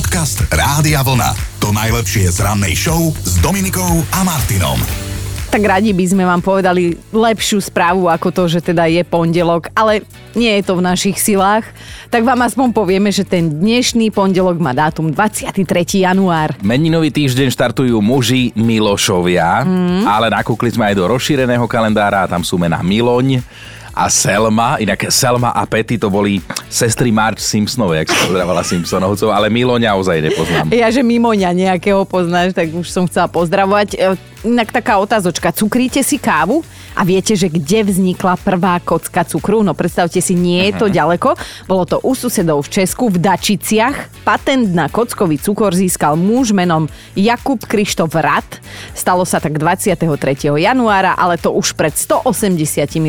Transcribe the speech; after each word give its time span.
Podcast 0.00 0.48
Rádia 0.48 1.04
Vlna. 1.04 1.60
To 1.60 1.76
najlepšie 1.76 2.32
z 2.32 2.40
rannej 2.40 2.72
show 2.72 3.12
s 3.20 3.36
Dominikou 3.44 4.00
a 4.16 4.24
Martinom. 4.24 4.80
Tak 5.52 5.60
radi 5.60 5.92
by 5.92 6.04
sme 6.08 6.24
vám 6.24 6.40
povedali 6.40 6.96
lepšiu 7.12 7.60
správu 7.60 8.08
ako 8.08 8.32
to, 8.32 8.48
že 8.48 8.64
teda 8.64 8.88
je 8.88 9.04
pondelok, 9.04 9.68
ale 9.76 10.00
nie 10.32 10.56
je 10.56 10.62
to 10.64 10.80
v 10.80 10.86
našich 10.88 11.20
silách. 11.20 11.68
Tak 12.08 12.24
vám 12.24 12.40
aspoň 12.48 12.72
povieme, 12.72 13.12
že 13.12 13.28
ten 13.28 13.60
dnešný 13.60 14.08
pondelok 14.08 14.56
má 14.56 14.72
dátum 14.72 15.12
23. 15.12 15.68
január. 16.00 16.56
Meninový 16.64 17.12
týždeň 17.12 17.52
štartujú 17.52 18.00
muži 18.00 18.56
Milošovia, 18.56 19.68
mm. 19.68 20.08
ale 20.08 20.32
nakúkli 20.32 20.72
sme 20.72 20.88
aj 20.88 20.96
do 20.96 21.12
rozšíreného 21.12 21.68
kalendára 21.68 22.24
a 22.24 22.30
tam 22.32 22.40
sú 22.40 22.56
mená 22.56 22.80
Miloň 22.80 23.44
a 23.94 24.06
Selma. 24.08 24.76
Inak 24.78 25.10
Selma 25.10 25.50
a 25.54 25.66
Petty 25.66 25.98
to 25.98 26.08
boli 26.08 26.38
sestry 26.70 27.10
Marge 27.10 27.42
Simpsonové, 27.42 28.04
jak 28.04 28.14
sa 28.14 28.16
pozdravala 28.26 28.62
Simpsonovcov, 28.62 29.28
ale 29.34 29.50
Miloňa 29.50 29.90
ozaj 29.98 30.18
nepoznám. 30.30 30.66
Ja, 30.70 30.88
že 30.88 31.02
mimoňa 31.02 31.50
nejakého 31.52 32.06
poznáš, 32.06 32.54
tak 32.54 32.70
už 32.70 32.86
som 32.88 33.04
chcela 33.10 33.26
pozdravovať. 33.26 33.98
Inak 34.40 34.72
taká 34.72 34.96
otázočka. 34.96 35.52
Cukríte 35.52 36.00
si 36.00 36.16
kávu? 36.16 36.64
A 36.96 37.04
viete, 37.04 37.36
že 37.36 37.52
kde 37.52 37.86
vznikla 37.86 38.40
prvá 38.40 38.80
kocka 38.80 39.20
cukru? 39.22 39.60
No 39.60 39.76
predstavte 39.76 40.18
si, 40.24 40.32
nie 40.32 40.64
je 40.68 40.72
to 40.80 40.86
ďaleko. 40.88 41.36
Bolo 41.68 41.84
to 41.84 42.00
u 42.00 42.16
susedov 42.16 42.64
v 42.64 42.82
Česku, 42.82 43.12
v 43.12 43.20
Dačiciach. 43.20 44.24
Patent 44.24 44.72
na 44.72 44.88
kockový 44.88 45.36
cukor 45.36 45.76
získal 45.76 46.16
muž 46.16 46.56
menom 46.56 46.88
Jakub 47.12 47.60
Krištof 47.60 48.16
Rad. 48.16 48.48
Stalo 48.96 49.28
sa 49.28 49.44
tak 49.44 49.60
23. 49.60 50.08
januára, 50.56 51.14
ale 51.20 51.36
to 51.36 51.52
už 51.52 51.76
pred 51.76 51.92
180 51.92 52.56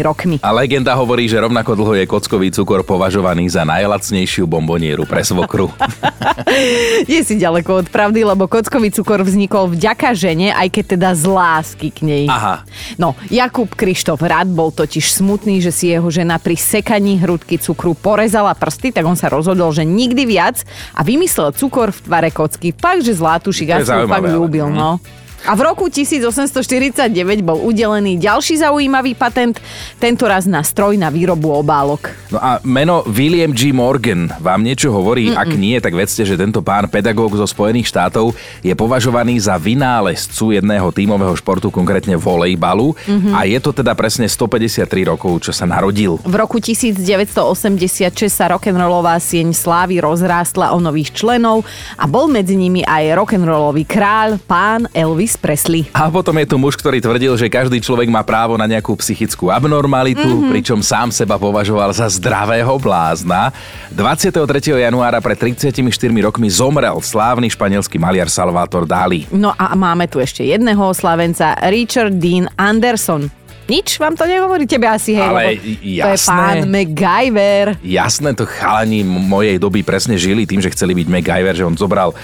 rokmi. 0.03 0.35
A 0.43 0.51
legenda 0.51 0.91
hovorí, 0.99 1.31
že 1.31 1.39
rovnako 1.39 1.79
dlho 1.79 1.93
je 1.95 2.05
kockový 2.11 2.51
cukor 2.51 2.83
považovaný 2.83 3.47
za 3.47 3.63
najlacnejšiu 3.63 4.45
bombonieru 4.51 5.07
pre 5.07 5.23
svokru. 5.23 5.71
Je 7.11 7.21
si 7.23 7.35
ďaleko 7.39 7.85
od 7.85 7.87
pravdy, 7.89 8.27
lebo 8.27 8.45
kockový 8.45 8.91
cukor 8.91 9.23
vznikol 9.23 9.71
vďaka 9.71 10.13
žene, 10.13 10.51
aj 10.53 10.67
keď 10.69 10.85
teda 10.97 11.09
z 11.21 11.25
lásky 11.29 11.87
k 11.93 11.99
nej. 12.01 12.25
Aha. 12.25 12.65
No, 12.97 13.13
Jakub 13.29 13.69
Krištof 13.77 14.25
Rad 14.25 14.49
bol 14.49 14.73
totiž 14.73 15.13
smutný, 15.13 15.61
že 15.61 15.69
si 15.69 15.93
jeho 15.93 16.09
žena 16.09 16.41
pri 16.41 16.57
sekaní 16.57 17.21
hrudky 17.21 17.61
cukru 17.61 17.93
porezala 17.93 18.57
prsty, 18.57 18.89
tak 18.89 19.05
on 19.05 19.13
sa 19.13 19.29
rozhodol, 19.29 19.69
že 19.69 19.85
nikdy 19.85 20.25
viac 20.25 20.65
a 20.97 21.05
vymyslel 21.05 21.53
cukor 21.53 21.93
v 21.93 21.99
tvare 22.01 22.29
kocky. 22.33 22.73
Fakt, 22.73 23.05
že 23.05 23.13
zlátušik 23.13 23.69
ho 23.69 24.09
fakt 24.09 24.29
ľúbil, 24.33 24.73
no. 24.73 24.97
A 25.41 25.57
v 25.57 25.61
roku 25.65 25.89
1849 25.89 27.09
bol 27.41 27.57
udelený 27.65 28.21
ďalší 28.21 28.61
zaujímavý 28.61 29.17
patent, 29.17 29.57
tento 29.97 30.29
raz 30.29 30.45
na 30.45 30.61
stroj 30.61 31.01
na 31.01 31.09
výrobu 31.09 31.49
obálok. 31.49 32.13
No 32.29 32.37
a 32.37 32.61
meno 32.61 33.01
William 33.09 33.49
G. 33.49 33.73
Morgan 33.73 34.29
vám 34.37 34.61
niečo 34.61 34.93
hovorí? 34.93 35.33
Mm-mm. 35.33 35.41
Ak 35.41 35.49
nie, 35.57 35.81
tak 35.81 35.97
vedzte, 35.97 36.21
že 36.29 36.37
tento 36.37 36.61
pán 36.61 36.85
pedagóg 36.85 37.33
zo 37.33 37.49
Spojených 37.49 37.89
štátov 37.89 38.37
je 38.61 38.73
považovaný 38.77 39.41
za 39.41 39.57
vynálezcu 39.57 40.53
jedného 40.53 40.93
tímového 40.93 41.33
športu, 41.33 41.73
konkrétne 41.73 42.13
volejbalu. 42.21 42.93
Mm-hmm. 42.93 43.33
A 43.33 43.49
je 43.49 43.57
to 43.57 43.73
teda 43.73 43.97
presne 43.97 44.29
153 44.29 44.85
rokov, 45.09 45.41
čo 45.41 45.51
sa 45.51 45.65
narodil. 45.65 46.21
V 46.21 46.35
roku 46.37 46.61
1986 46.61 48.29
sa 48.29 48.45
rock'n'rollová 48.53 49.17
sieň 49.17 49.57
slávy 49.57 49.97
rozrástla 49.97 50.69
o 50.71 50.77
nových 50.77 51.17
členov 51.17 51.65
a 51.97 52.05
bol 52.05 52.29
medzi 52.29 52.53
nimi 52.53 52.85
aj 52.85 53.17
rock'n'rollový 53.17 53.89
kráľ, 53.89 54.37
pán 54.45 54.85
Elvis 54.93 55.30
Presley. 55.35 55.87
A 55.91 56.07
potom 56.07 56.35
je 56.39 56.47
tu 56.47 56.55
muž, 56.55 56.79
ktorý 56.79 57.03
tvrdil, 57.03 57.33
že 57.35 57.51
každý 57.51 57.83
človek 57.83 58.07
má 58.07 58.23
právo 58.23 58.55
na 58.55 58.65
nejakú 58.69 58.95
psychickú 58.97 59.51
abnormalitu, 59.51 60.23
mm-hmm. 60.23 60.51
pričom 60.51 60.79
sám 60.79 61.11
seba 61.11 61.35
považoval 61.35 61.91
za 61.91 62.07
zdravého 62.07 62.71
blázna. 62.79 63.51
23. 63.91 64.39
januára 64.79 65.19
pred 65.19 65.37
34 65.37 65.83
rokmi 66.23 66.47
zomrel 66.47 66.97
slávny 67.01 67.51
španielský 67.51 67.99
maliar 67.99 68.31
Salvador 68.31 68.87
Dali. 68.87 69.27
No 69.33 69.51
a 69.57 69.75
máme 69.75 70.07
tu 70.07 70.23
ešte 70.23 70.45
jedného 70.47 70.79
oslavenca, 70.81 71.57
Richard 71.67 72.15
Dean 72.21 72.47
Anderson. 72.55 73.40
Nič 73.71 73.95
vám 73.95 74.19
to 74.19 74.27
nehovorí? 74.27 74.67
Tebe 74.67 74.83
asi, 74.83 75.15
hej, 75.15 75.23
Ale 75.23 75.31
lebo 75.31 75.63
to 75.63 75.79
je 75.79 75.95
jasné. 76.03 76.27
pán 76.27 76.57
MacGyver. 76.67 77.65
Jasné, 77.79 78.29
to 78.35 78.43
chalani 78.43 78.99
mojej 79.07 79.55
doby 79.55 79.79
presne 79.79 80.19
žili 80.19 80.43
tým, 80.43 80.59
že 80.59 80.67
chceli 80.75 80.91
byť 80.91 81.07
MacGyver, 81.07 81.55
že 81.55 81.63
on 81.63 81.79
zobral 81.79 82.11
e, 82.11 82.15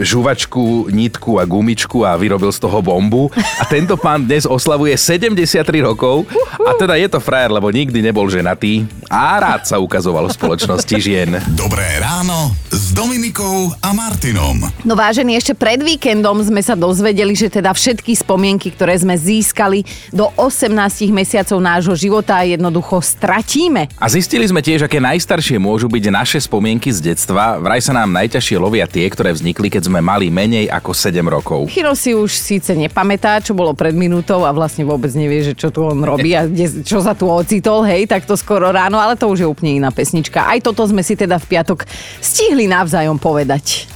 žuvačku, 0.00 0.88
nitku 0.88 1.36
a 1.36 1.44
gumičku 1.44 2.08
a 2.08 2.16
vyrobil 2.16 2.48
z 2.48 2.64
toho 2.64 2.80
bombu. 2.80 3.28
A 3.60 3.68
tento 3.68 4.00
pán 4.00 4.24
dnes 4.24 4.48
oslavuje 4.48 4.96
73 4.96 5.60
rokov 5.84 6.24
a 6.64 6.72
teda 6.72 6.96
je 6.96 7.08
to 7.12 7.20
frajer, 7.20 7.52
lebo 7.52 7.68
nikdy 7.68 8.00
nebol 8.00 8.24
ženatý 8.24 8.88
a 9.12 9.36
rád 9.36 9.68
sa 9.68 9.76
ukazoval 9.76 10.32
v 10.32 10.36
spoločnosti 10.40 10.94
žien. 10.96 11.36
Dobré 11.52 12.00
ráno 12.00 12.56
s 12.72 12.96
Dominikou 13.18 13.74
a 13.82 13.90
Martinom. 13.90 14.62
No 14.86 14.94
vážení, 14.94 15.34
ešte 15.34 15.50
pred 15.50 15.82
víkendom 15.82 16.38
sme 16.38 16.62
sa 16.62 16.78
dozvedeli, 16.78 17.34
že 17.34 17.50
teda 17.50 17.74
všetky 17.74 18.14
spomienky, 18.14 18.70
ktoré 18.70 18.94
sme 18.94 19.18
získali 19.18 19.82
do 20.14 20.30
18 20.38 20.70
mesiacov 21.10 21.58
nášho 21.58 21.98
života 21.98 22.38
jednoducho 22.46 23.02
stratíme. 23.02 23.90
A 23.98 24.06
zistili 24.06 24.46
sme 24.46 24.62
tiež, 24.62 24.86
aké 24.86 25.02
najstaršie 25.02 25.58
môžu 25.58 25.90
byť 25.90 26.14
naše 26.14 26.38
spomienky 26.38 26.94
z 26.94 27.10
detstva. 27.10 27.58
Vraj 27.58 27.82
sa 27.82 27.90
nám 27.90 28.14
najťažšie 28.14 28.54
lovia 28.54 28.86
tie, 28.86 29.10
ktoré 29.10 29.34
vznikli, 29.34 29.66
keď 29.66 29.90
sme 29.90 29.98
mali 29.98 30.30
menej 30.30 30.70
ako 30.70 30.94
7 30.94 31.18
rokov. 31.26 31.66
Chiro 31.74 31.98
si 31.98 32.14
už 32.14 32.30
síce 32.30 32.70
nepamätá, 32.78 33.42
čo 33.42 33.50
bolo 33.50 33.74
pred 33.74 33.98
minútou 33.98 34.46
a 34.46 34.54
vlastne 34.54 34.86
vôbec 34.86 35.10
nevie, 35.18 35.42
že 35.42 35.58
čo 35.58 35.74
tu 35.74 35.82
on 35.82 36.06
robí 36.06 36.38
a 36.38 36.46
kde, 36.46 36.86
čo 36.86 37.02
sa 37.02 37.18
tu 37.18 37.26
ocitol, 37.26 37.82
hej, 37.82 38.06
tak 38.06 38.30
to 38.30 38.38
skoro 38.38 38.70
ráno, 38.70 39.02
ale 39.02 39.18
to 39.18 39.26
už 39.26 39.42
je 39.42 39.48
úplne 39.50 39.82
iná 39.82 39.90
pesnička. 39.90 40.46
Aj 40.46 40.62
toto 40.62 40.86
sme 40.86 41.02
si 41.02 41.18
teda 41.18 41.42
v 41.42 41.58
piatok 41.58 41.82
stihli 42.22 42.70
navzájom 42.70 43.07
povedať. 43.16 43.88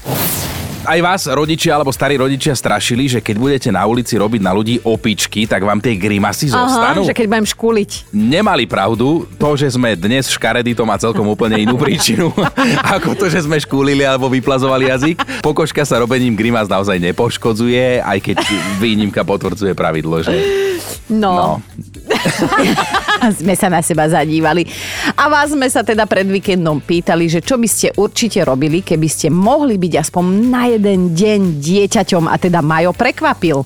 Aj 0.82 0.98
vás, 0.98 1.31
rodičia 1.31 1.78
alebo 1.78 1.94
starí 1.94 2.19
rodičia, 2.19 2.59
strašili, 2.59 3.06
že 3.06 3.22
keď 3.22 3.37
budete 3.38 3.69
na 3.70 3.87
ulici 3.87 4.19
robiť 4.19 4.43
na 4.43 4.50
ľudí 4.50 4.82
opičky, 4.82 5.47
tak 5.47 5.62
vám 5.62 5.78
tie 5.78 5.94
grimasy 5.94 6.50
zostanú. 6.50 7.06
že 7.06 7.15
keď 7.15 7.26
budem 7.31 7.47
škúliť. 7.47 8.10
Nemali 8.10 8.66
pravdu. 8.66 9.22
To, 9.38 9.54
že 9.54 9.70
sme 9.70 9.94
dnes 9.94 10.26
škaredí, 10.26 10.75
to 10.75 10.82
má 10.82 10.98
celkom 10.98 11.22
úplne 11.31 11.62
inú 11.62 11.78
príčinu. 11.78 12.34
ako 12.98 13.15
to, 13.15 13.31
že 13.31 13.47
sme 13.47 13.62
škúlili 13.62 14.03
alebo 14.03 14.26
vyplazovali 14.26 14.91
jazyk. 14.91 15.22
Pokožka 15.38 15.87
sa 15.87 16.03
robením 16.03 16.34
grimas 16.34 16.66
naozaj 16.66 16.99
nepoškodzuje, 16.99 18.03
aj 18.03 18.19
keď 18.19 18.38
výnimka 18.82 19.22
potvrdzuje 19.22 19.78
pravidlo, 19.78 20.19
že... 20.26 20.34
No. 21.06 21.62
No. 21.62 21.62
sme 23.41 23.54
sa 23.54 23.69
na 23.70 23.81
seba 23.84 24.10
zadívali. 24.10 24.66
A 25.14 25.31
vás 25.31 25.54
sme 25.54 25.69
sa 25.70 25.87
teda 25.87 26.09
pred 26.10 26.26
víkendom 26.26 26.82
pýtali, 26.82 27.31
že 27.31 27.38
čo 27.38 27.54
by 27.60 27.69
ste 27.69 27.94
určite 27.94 28.43
robili, 28.43 28.82
keby 28.82 29.06
ste 29.06 29.28
mohli 29.31 29.78
byť 29.78 29.93
aspoň 30.03 30.25
na 30.50 30.72
jeden 30.72 31.12
deň 31.12 31.60
dieťaťom 31.60 32.25
a 32.33 32.37
teda 32.41 32.65
Majo 32.65 32.97
prekvapil. 32.97 33.60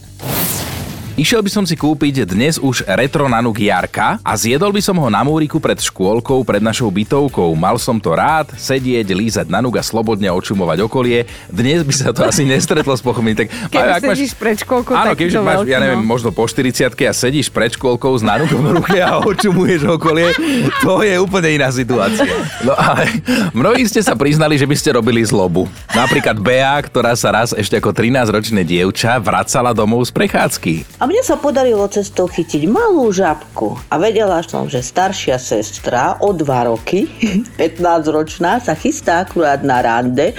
Išiel 1.16 1.40
by 1.40 1.48
som 1.48 1.64
si 1.64 1.80
kúpiť 1.80 2.28
dnes 2.28 2.60
už 2.60 2.84
retro 2.92 3.24
nanuk 3.24 3.56
Jarka 3.56 4.20
a 4.20 4.32
zjedol 4.36 4.68
by 4.68 4.84
som 4.84 5.00
ho 5.00 5.08
na 5.08 5.24
múriku 5.24 5.56
pred 5.56 5.80
škôlkou, 5.80 6.44
pred 6.44 6.60
našou 6.60 6.92
bytovkou. 6.92 7.56
Mal 7.56 7.80
som 7.80 7.96
to 7.96 8.12
rád, 8.12 8.52
sedieť, 8.52 9.16
lízať 9.16 9.48
nanuk 9.48 9.80
a 9.80 9.82
slobodne 9.82 10.28
očumovať 10.28 10.84
okolie. 10.84 11.24
Dnes 11.48 11.80
by 11.88 11.94
sa 11.96 12.12
to 12.12 12.20
asi 12.20 12.44
nestretlo 12.44 12.92
s 12.92 13.00
pochopným. 13.00 13.32
Tak, 13.32 13.48
Keď 13.48 13.80
ak 13.96 14.02
sedíš 14.12 14.36
pred 14.36 14.60
škôlkou, 14.60 14.92
Áno, 14.92 15.16
takýto 15.16 15.40
keďže 15.40 15.40
máš, 15.40 15.56
veľký, 15.64 15.72
ja 15.72 15.78
neviem, 15.80 16.02
no. 16.04 16.12
možno 16.12 16.28
po 16.36 16.44
40 16.44 16.84
a 16.84 17.12
sedíš 17.16 17.48
pred 17.48 17.72
škôlkou 17.72 18.12
s 18.12 18.20
nanukom 18.20 18.60
v 18.60 18.70
ruke 18.76 19.00
a 19.00 19.16
očumuješ 19.24 19.88
okolie, 19.96 20.36
to 20.84 21.00
je 21.00 21.16
úplne 21.16 21.48
iná 21.56 21.72
situácia. 21.72 22.28
No 22.60 22.76
ale 22.76 23.08
mnohí 23.56 23.88
ste 23.88 24.04
sa 24.04 24.12
priznali, 24.12 24.60
že 24.60 24.68
by 24.68 24.76
ste 24.76 24.92
robili 24.92 25.24
zlobu. 25.24 25.64
Napríklad 25.96 26.36
Bea, 26.36 26.76
ktorá 26.84 27.16
sa 27.16 27.32
raz 27.32 27.56
ešte 27.56 27.80
ako 27.80 27.96
13-ročné 27.96 28.68
dievča 28.68 29.16
vracala 29.16 29.72
domov 29.72 30.04
z 30.04 30.12
prechádzky. 30.12 31.05
A 31.06 31.14
mne 31.14 31.22
sa 31.22 31.38
podarilo 31.38 31.86
cestou 31.86 32.26
chytiť 32.26 32.66
malú 32.66 33.06
žabku 33.14 33.78
a 33.78 33.94
vedela 33.94 34.42
som, 34.42 34.66
že 34.66 34.82
staršia 34.82 35.38
sestra 35.38 36.18
o 36.18 36.34
dva 36.34 36.66
roky, 36.66 37.06
15-ročná, 37.62 38.58
sa 38.58 38.74
chystá 38.74 39.22
akurát 39.22 39.62
na 39.62 39.78
rande 39.86 40.34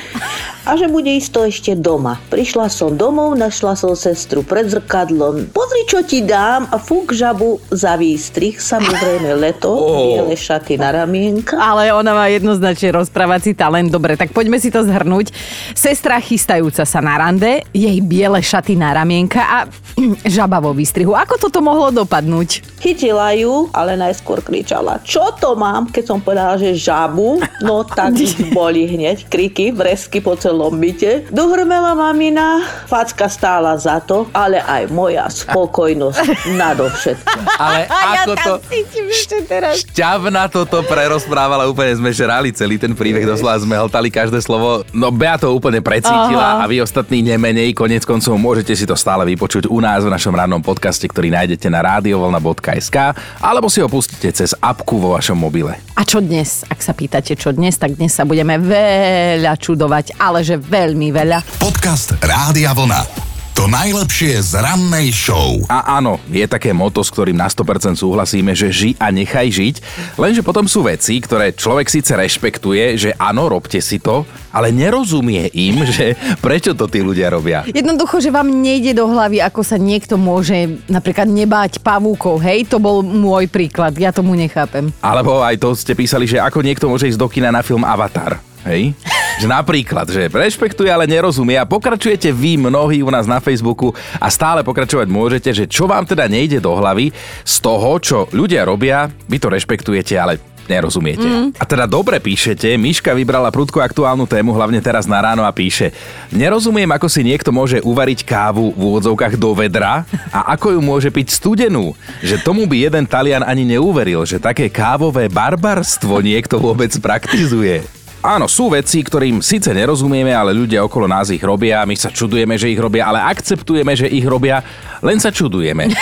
a 0.67 0.75
že 0.75 0.91
bude 0.91 1.07
isto 1.07 1.39
ešte 1.47 1.71
doma. 1.71 2.19
Prišla 2.27 2.68
som 2.68 2.92
domov, 2.92 3.39
našla 3.39 3.80
som 3.80 3.95
sestru 3.95 4.44
pred 4.44 4.68
zrkadlom. 4.68 5.56
Pozri, 5.56 5.88
čo 5.88 6.03
ti 6.03 6.19
dám 6.19 6.68
a 6.68 6.75
fúk 6.75 7.15
žabu 7.15 7.63
za 7.71 7.95
výstrih, 7.95 8.59
samozrejme 8.59 9.39
leto, 9.39 9.71
Oh. 9.71 10.19
biele 10.19 10.36
šaty 10.36 10.75
na 10.75 10.92
ramienka. 10.92 11.56
Ale 11.56 11.95
ona 11.95 12.12
má 12.12 12.27
jednoznačne 12.27 12.92
rozprávací 12.92 13.56
talent. 13.56 13.88
Dobre, 13.88 14.19
tak 14.19 14.36
poďme 14.36 14.59
si 14.59 14.68
to 14.68 14.83
zhrnúť. 14.83 15.31
Sestra 15.71 16.19
chystajúca 16.19 16.83
sa 16.83 17.00
na 17.00 17.15
rande, 17.15 17.63
jej 17.71 18.03
biele 18.03 18.44
šaty 18.44 18.75
na 18.75 18.92
ramienka 18.92 19.39
a 19.39 19.57
žaba 20.27 20.56
vo 20.59 20.75
výstrihu. 20.75 21.13
Ako 21.13 21.39
toto 21.39 21.59
mohlo 21.63 21.89
dopadnúť? 21.94 22.80
Chytila 22.81 23.33
ju, 23.33 23.69
ale 23.74 23.98
najskôr 23.98 24.45
kričala, 24.45 25.01
čo 25.01 25.33
to 25.38 25.57
mám, 25.57 25.89
keď 25.89 26.04
som 26.06 26.19
povedala, 26.21 26.59
že 26.62 26.77
žabu, 26.77 27.42
no 27.62 27.81
tak 27.81 28.13
boli 28.57 28.86
hneď 28.86 29.25
kriky, 29.27 29.74
vresky 29.74 30.21
po 30.21 30.38
celom 30.38 30.77
byte. 30.77 31.30
Dohrmela 31.33 31.98
mamina, 31.98 32.62
facka 32.86 33.25
stála 33.27 33.74
za 33.77 33.98
to, 34.04 34.30
ale 34.31 34.62
aj 34.62 34.89
moja 34.94 35.25
spokojnosť 35.27 36.54
nadovšetko. 36.54 37.39
Ale 37.57 37.89
ako 37.89 38.33
ja 38.38 38.45
to... 38.45 38.54
cítim 38.69 39.06
ešte 39.09 39.38
teraz. 39.50 39.81
Šťavna 39.81 40.45
toto 40.45 40.86
prerozprávala, 40.86 41.65
úplne 41.65 41.98
sme 41.98 42.13
žrali 42.13 42.54
celý 42.54 42.77
ten 42.77 42.94
príbeh, 42.94 43.25
doslova 43.25 43.57
sme 43.57 43.74
hltali 43.74 44.13
každé 44.13 44.38
slovo. 44.45 44.86
No 44.94 45.09
Bea 45.09 45.42
to 45.42 45.50
úplne 45.50 45.81
precítila 45.81 46.62
Aha. 46.62 46.63
a 46.63 46.69
vy 46.69 46.86
ostatní 46.86 47.25
nemenej, 47.25 47.74
konec 47.74 48.06
koncov 48.06 48.38
môžete 48.38 48.77
si 48.77 48.86
to 48.86 48.94
stále 48.94 49.25
vypočuť 49.25 49.65
u 49.65 49.81
nás 49.81 50.06
v 50.06 50.13
našom 50.13 50.38
rannom 50.47 50.63
podcaste, 50.63 51.03
ktorý 51.03 51.27
nájdete 51.35 51.67
na 51.67 51.83
radiovolna.sk 51.83 52.95
alebo 53.44 53.67
si 53.67 53.83
ho 53.83 53.91
pustíte 53.91 54.31
cez 54.31 54.55
apku 54.63 54.95
vo 54.95 55.19
vašom 55.19 55.35
mobile. 55.35 55.75
A 55.99 56.07
čo 56.07 56.23
dnes? 56.23 56.63
Ak 56.71 56.79
sa 56.79 56.95
pýtate, 56.95 57.35
čo 57.35 57.51
dnes, 57.51 57.75
tak 57.75 57.99
dnes 57.99 58.15
sa 58.15 58.23
budeme 58.23 58.55
veľa 58.55 59.59
čudovať, 59.59 60.15
ale 60.15 60.47
že 60.47 60.55
veľmi 60.55 61.11
veľa. 61.11 61.44
Podcast 61.59 62.15
Rádia 62.23 62.71
Vlna. 62.71 63.37
To 63.57 63.65
najlepšie 63.65 64.38
z 64.38 64.62
rannej 64.62 65.09
show. 65.09 65.65
A 65.65 65.98
áno, 65.98 66.21
je 66.30 66.45
také 66.45 66.77
moto, 66.77 67.01
s 67.01 67.09
ktorým 67.09 67.33
na 67.33 67.50
100% 67.50 67.98
súhlasíme, 67.98 68.54
že 68.54 68.69
ži 68.69 68.94
a 69.01 69.09
nechaj 69.09 69.50
žiť, 69.50 69.75
lenže 70.13 70.45
potom 70.45 70.69
sú 70.69 70.86
veci, 70.86 71.18
ktoré 71.18 71.57
človek 71.57 71.89
síce 71.89 72.13
rešpektuje, 72.13 72.94
že 73.01 73.09
áno, 73.18 73.50
robte 73.50 73.81
si 73.81 73.98
to, 73.98 74.30
ale 74.54 74.69
nerozumie 74.69 75.50
im, 75.57 75.81
že 75.89 76.13
prečo 76.38 76.77
to 76.77 76.86
tí 76.86 77.01
ľudia 77.01 77.33
robia. 77.33 77.65
Jednoducho, 77.65 78.21
že 78.21 78.30
vám 78.30 78.45
nejde 78.45 78.94
do 78.94 79.09
hlavy, 79.09 79.42
ako 79.42 79.65
sa 79.65 79.81
niekto 79.81 80.21
môže 80.21 80.77
napríklad 80.86 81.25
nebáť 81.25 81.81
pavúkov, 81.81 82.38
hej? 82.45 82.69
To 82.69 82.77
bol 82.77 83.01
môj 83.01 83.50
príklad, 83.50 83.98
ja 83.98 84.13
tomu 84.13 84.38
nechápem. 84.38 84.94
Alebo 85.01 85.42
aj 85.42 85.57
to 85.57 85.74
ste 85.74 85.98
písali, 85.98 86.30
že 86.30 86.38
ako 86.38 86.62
niekto 86.62 86.86
môže 86.86 87.09
ísť 87.09 87.18
do 87.18 87.25
kina 87.25 87.50
na 87.50 87.65
film 87.65 87.81
Avatar. 87.81 88.38
Hej? 88.68 88.92
Že 89.38 89.48
napríklad, 89.48 90.06
že 90.10 90.28
rešpektuje, 90.28 90.90
ale 90.90 91.08
nerozumie 91.08 91.56
a 91.56 91.69
pokračujete 91.69 92.34
vy 92.34 92.58
mnohí 92.58 93.06
u 93.06 93.10
nás 93.14 93.30
na 93.30 93.38
Facebooku 93.38 93.94
a 94.18 94.28
stále 94.28 94.66
pokračovať 94.66 95.08
môžete, 95.08 95.50
že 95.54 95.66
čo 95.69 95.86
vám 95.86 96.04
teda 96.04 96.25
nejde 96.25 96.58
do 96.58 96.74
hlavy 96.74 97.14
z 97.46 97.56
toho, 97.62 97.92
čo 98.02 98.18
ľudia 98.34 98.66
robia, 98.66 99.08
vy 99.30 99.38
to 99.38 99.48
rešpektujete, 99.54 100.18
ale 100.18 100.42
nerozumiete. 100.68 101.24
Mm. 101.24 101.56
A 101.56 101.64
teda 101.64 101.88
dobre 101.88 102.19
píšete, 102.19 102.75
Miška 102.75 103.16
vybrala 103.16 103.50
prudko 103.50 103.80
aktuálnu 103.80 104.28
tému, 104.28 104.52
hlavne 104.54 104.84
teraz 104.84 105.08
na 105.08 105.24
ráno 105.24 105.48
a 105.48 105.52
píše 105.56 105.96
Nerozumiem, 106.30 106.92
ako 106.92 107.08
si 107.08 107.24
niekto 107.24 107.56
môže 107.56 107.80
uvariť 107.81 108.28
kávu 108.28 108.75
v 108.75 108.81
úvodzovkách 108.94 109.40
do 109.40 109.56
vedra 109.56 110.04
a 110.30 110.54
ako 110.54 110.75
ju 110.75 110.80
môže 110.84 111.10
piť 111.10 111.40
studenú. 111.40 111.96
Že 112.19 112.44
tomu 112.44 112.68
by 112.68 112.92
jeden 112.92 113.08
Talian 113.08 113.48
ani 113.48 113.64
neuveril, 113.64 114.28
že 114.28 114.44
také 114.44 114.68
kávové 114.68 115.31
barbarstvo 115.31 116.19
niekto 116.19 116.60
vôbec 116.60 116.92
praktizuje. 117.00 117.96
Áno, 118.25 118.50
sú 118.50 118.74
veci, 118.74 119.06
ktorým 119.06 119.46
síce 119.46 119.69
nerozumieme, 119.69 120.34
ale 120.34 120.50
ľudia 120.50 120.81
okolo 120.81 121.06
nás 121.06 121.30
ich 121.30 121.42
robia, 121.42 121.86
my 121.86 121.94
sa 121.94 122.10
čudujeme, 122.10 122.58
že 122.58 122.74
ich 122.74 122.80
robia, 122.81 123.08
ale 123.08 123.22
akceptujeme, 123.22 123.94
že 123.94 124.10
ich 124.10 124.25
robia, 124.25 124.66
len 125.06 125.22
sa 125.22 125.30
čudujeme. 125.30 125.88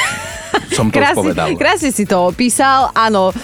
Som 0.76 0.88
to 0.88 1.04
už 1.04 1.12
povedal. 1.16 1.52
krásne 1.60 1.92
si 1.92 2.08
to 2.08 2.32
opísal. 2.32 2.92
Áno, 2.96 3.36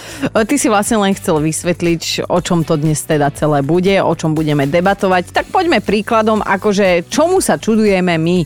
ty 0.47 0.55
si 0.55 0.71
vlastne 0.71 0.99
len 1.03 1.11
chcel 1.11 1.43
vysvetliť, 1.43 2.27
o 2.31 2.39
čom 2.39 2.63
to 2.63 2.79
dnes 2.79 3.03
teda 3.03 3.27
celé 3.35 3.59
bude, 3.59 3.91
o 3.99 4.13
čom 4.15 4.31
budeme 4.31 4.63
debatovať. 4.63 5.35
Tak 5.35 5.51
poďme 5.51 5.83
príkladom, 5.83 6.39
akože 6.39 7.11
čomu 7.11 7.43
sa 7.43 7.59
čudujeme 7.59 8.15
my. 8.15 8.37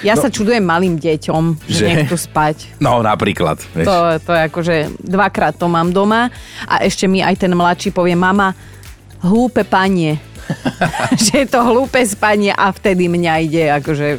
Ja 0.00 0.16
no, 0.16 0.22
sa 0.24 0.32
čudujem 0.32 0.64
malým 0.64 0.96
deťom, 0.96 1.68
že, 1.68 1.84
Že? 1.84 1.86
nechcú 1.86 2.16
spať. 2.16 2.56
No, 2.80 3.04
napríklad. 3.04 3.60
Vieš. 3.76 3.86
To, 3.86 3.96
to 4.24 4.30
je 4.32 4.40
akože 4.48 4.76
dvakrát 4.96 5.54
to 5.60 5.68
mám 5.68 5.92
doma 5.92 6.32
a 6.64 6.74
ešte 6.82 7.04
mi 7.04 7.20
aj 7.20 7.36
ten 7.36 7.52
mladší 7.52 7.92
povie, 7.92 8.16
mama, 8.16 8.56
hlúpe 9.24 9.64
panie. 9.64 10.18
že 11.30 11.44
je 11.44 11.46
to 11.46 11.62
hlúpe 11.62 12.02
spanie 12.02 12.50
a 12.50 12.74
vtedy 12.74 13.06
mňa 13.06 13.32
ide 13.46 13.70
akože 13.70 14.18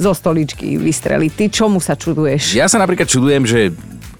zo 0.00 0.12
stoličky 0.16 0.80
vystreliť. 0.80 1.30
Ty 1.36 1.44
čomu 1.52 1.78
sa 1.80 1.92
čuduješ? 1.92 2.56
Ja 2.56 2.70
sa 2.70 2.80
napríklad 2.80 3.08
čudujem, 3.08 3.44
že 3.44 3.72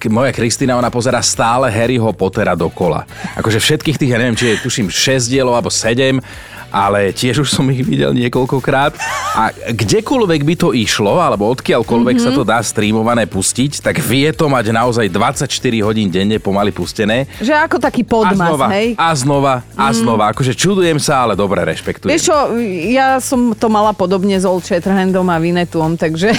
moja 0.07 0.31
Kristina, 0.31 0.79
ona 0.79 0.95
pozera 0.95 1.19
stále 1.19 1.75
Harryho 1.75 2.15
Pottera 2.15 2.55
dokola. 2.55 3.03
Akože 3.35 3.59
všetkých 3.59 3.99
tých, 3.99 4.11
ja 4.15 4.23
neviem, 4.23 4.39
či 4.39 4.55
je 4.55 4.63
tuším 4.63 4.87
6 4.87 5.27
dielov 5.27 5.59
alebo 5.59 5.75
7, 5.75 6.23
ale 6.69 7.13
tiež 7.13 7.45
už 7.45 7.49
som 7.51 7.65
ich 7.73 7.85
videl 7.85 8.13
niekoľkokrát. 8.13 8.95
A 9.39 9.55
kdekoľvek 9.73 10.41
by 10.45 10.55
to 10.59 10.69
išlo, 10.77 11.21
alebo 11.21 11.49
odkiaľkoľvek 11.53 12.17
mm-hmm. 12.21 12.35
sa 12.35 12.37
to 12.37 12.43
dá 12.45 12.59
streamované 12.61 13.25
pustiť, 13.25 13.81
tak 13.81 14.01
vie 14.03 14.29
to 14.35 14.51
mať 14.51 14.73
naozaj 14.75 15.07
24 15.09 15.49
hodín 15.85 16.09
denne 16.13 16.37
pomaly 16.43 16.75
pustené. 16.75 17.31
Že 17.41 17.55
ako 17.55 17.77
taký 17.81 18.03
A 18.05 18.09
podmas, 18.09 18.51
znova, 18.51 18.67
hej? 18.75 18.89
a 18.97 19.09
znova, 19.15 19.55
a 19.77 19.87
znova. 19.93 20.25
Akože 20.33 20.53
čudujem 20.53 21.01
sa, 21.01 21.25
ale 21.25 21.39
dobre 21.39 21.65
rešpektujem. 21.65 22.11
Vieš 22.13 22.25
čo, 22.29 22.37
ja 22.93 23.17
som 23.19 23.57
to 23.57 23.67
mala 23.73 23.95
podobne 23.97 24.37
s 24.37 24.45
Old 24.45 24.65
Shatterhandom 24.65 25.27
a 25.29 25.37
Vinetuom, 25.41 25.97
takže 25.97 26.35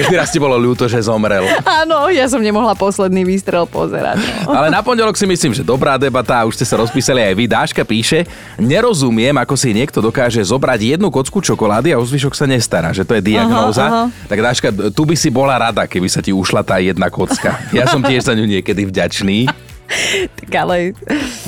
Každý 0.00 0.14
raz 0.16 0.32
ti 0.32 0.40
bolo 0.40 0.56
ľúto, 0.56 0.88
že 0.88 1.00
zomrel. 1.04 1.44
áno, 1.84 2.08
ja 2.08 2.26
som 2.30 2.40
nemohla 2.40 2.72
posledný 2.74 3.26
výstrel 3.26 3.68
pozerať. 3.68 4.22
No. 4.46 4.56
Ale 4.56 4.72
na 4.72 4.80
pondelok 4.80 5.16
si 5.18 5.26
myslím, 5.28 5.52
že 5.52 5.62
dobrá 5.66 6.00
debata, 6.00 6.40
a 6.40 6.46
už 6.48 6.56
ste 6.56 6.66
sa 6.66 6.80
rozpísali 6.80 7.20
aj 7.20 7.34
vy. 7.36 7.44
Dáška 7.50 7.82
píše, 7.84 8.24
nerozumiem, 8.56 9.36
ako 9.36 9.49
si 9.54 9.70
niekto 9.72 10.02
dokáže 10.02 10.42
zobrať 10.42 10.98
jednu 10.98 11.08
kocku 11.08 11.38
čokolády 11.38 11.94
a 11.94 12.00
o 12.00 12.04
zvyšok 12.04 12.34
sa 12.34 12.44
nestará, 12.50 12.90
že 12.90 13.06
to 13.06 13.14
je 13.16 13.22
diagnóza. 13.22 13.86
Aha, 13.86 14.02
Tak 14.26 14.38
Dáška, 14.42 14.68
tu 14.90 15.02
by 15.06 15.14
si 15.14 15.30
bola 15.30 15.56
rada, 15.56 15.86
keby 15.86 16.10
sa 16.10 16.18
ti 16.18 16.34
ušla 16.34 16.66
tá 16.66 16.82
jedna 16.82 17.06
kocka. 17.08 17.56
Ja 17.70 17.86
som 17.86 18.02
tiež 18.02 18.26
za 18.26 18.34
ňu 18.34 18.44
niekedy 18.44 18.82
vďačný. 18.90 19.69
Tak 20.38 20.50
ale, 20.54 20.94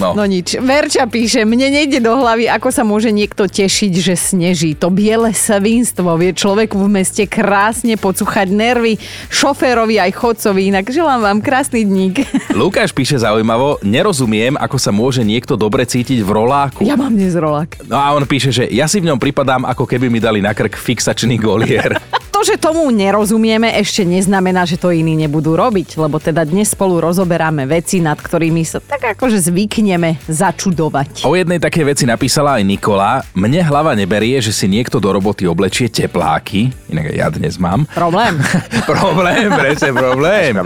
No. 0.01 0.17
no. 0.19 0.25
nič. 0.27 0.59
Verča 0.59 1.07
píše, 1.07 1.45
mne 1.45 1.71
nejde 1.71 2.03
do 2.03 2.13
hlavy, 2.13 2.49
ako 2.49 2.69
sa 2.69 2.83
môže 2.83 3.13
niekto 3.13 3.47
tešiť, 3.47 3.93
že 3.95 4.15
sneží. 4.17 4.75
To 4.75 4.91
biele 4.91 5.31
svinstvo 5.31 6.17
vie 6.17 6.33
človeku 6.33 6.75
v 6.75 6.89
meste 6.91 7.29
krásne 7.29 7.95
pocuchať 7.95 8.51
nervy, 8.51 8.99
šoférovi 9.29 10.01
aj 10.01 10.11
chodcovi. 10.13 10.75
Inak 10.75 10.91
želám 10.91 11.21
vám 11.23 11.39
krásny 11.39 11.85
dník. 11.85 12.25
Lukáš 12.59 12.91
píše 12.91 13.21
zaujímavo, 13.21 13.79
nerozumiem, 13.85 14.57
ako 14.57 14.77
sa 14.81 14.91
môže 14.91 15.23
niekto 15.23 15.55
dobre 15.55 15.85
cítiť 15.85 16.25
v 16.25 16.31
roláku. 16.31 16.83
Ja 16.83 16.99
mám 16.99 17.15
dnes 17.15 17.37
rolák. 17.37 17.85
No 17.87 18.01
a 18.01 18.11
on 18.13 18.25
píše, 18.25 18.51
že 18.51 18.65
ja 18.67 18.89
si 18.89 18.99
v 18.99 19.13
ňom 19.13 19.21
pripadám, 19.21 19.69
ako 19.69 19.85
keby 19.85 20.09
mi 20.09 20.19
dali 20.19 20.41
na 20.41 20.57
krk 20.57 20.75
fixačný 20.75 21.37
golier. 21.39 21.95
To, 22.43 22.51
že 22.51 22.59
tomu 22.59 22.91
nerozumieme, 22.91 23.71
ešte 23.79 24.03
neznamená, 24.03 24.67
že 24.67 24.75
to 24.75 24.91
iní 24.91 25.15
nebudú 25.15 25.55
robiť, 25.55 25.95
lebo 25.95 26.19
teda 26.19 26.43
dnes 26.43 26.75
spolu 26.75 26.99
rozoberáme 26.99 27.71
veci, 27.71 28.03
nad 28.03 28.19
ktorými 28.19 28.67
sa 28.67 28.83
tak 28.83 29.15
akože 29.15 29.47
zvykneme 29.47 30.19
začudovať. 30.27 31.23
O 31.23 31.39
jednej 31.39 31.63
takej 31.63 31.95
veci 31.95 32.03
napísala 32.03 32.59
aj 32.59 32.67
Nikola. 32.67 33.23
Mne 33.39 33.63
hlava 33.63 33.95
neberie, 33.95 34.43
že 34.43 34.51
si 34.51 34.67
niekto 34.67 34.99
do 34.99 35.15
roboty 35.15 35.47
oblečie 35.47 35.87
tepláky. 35.87 36.75
Inak 36.91 37.15
ja 37.15 37.31
dnes 37.31 37.63
mám. 37.63 37.87
Problém. 37.95 38.35
problém, 38.91 39.47
presne 39.47 39.95
problém. 39.95 40.59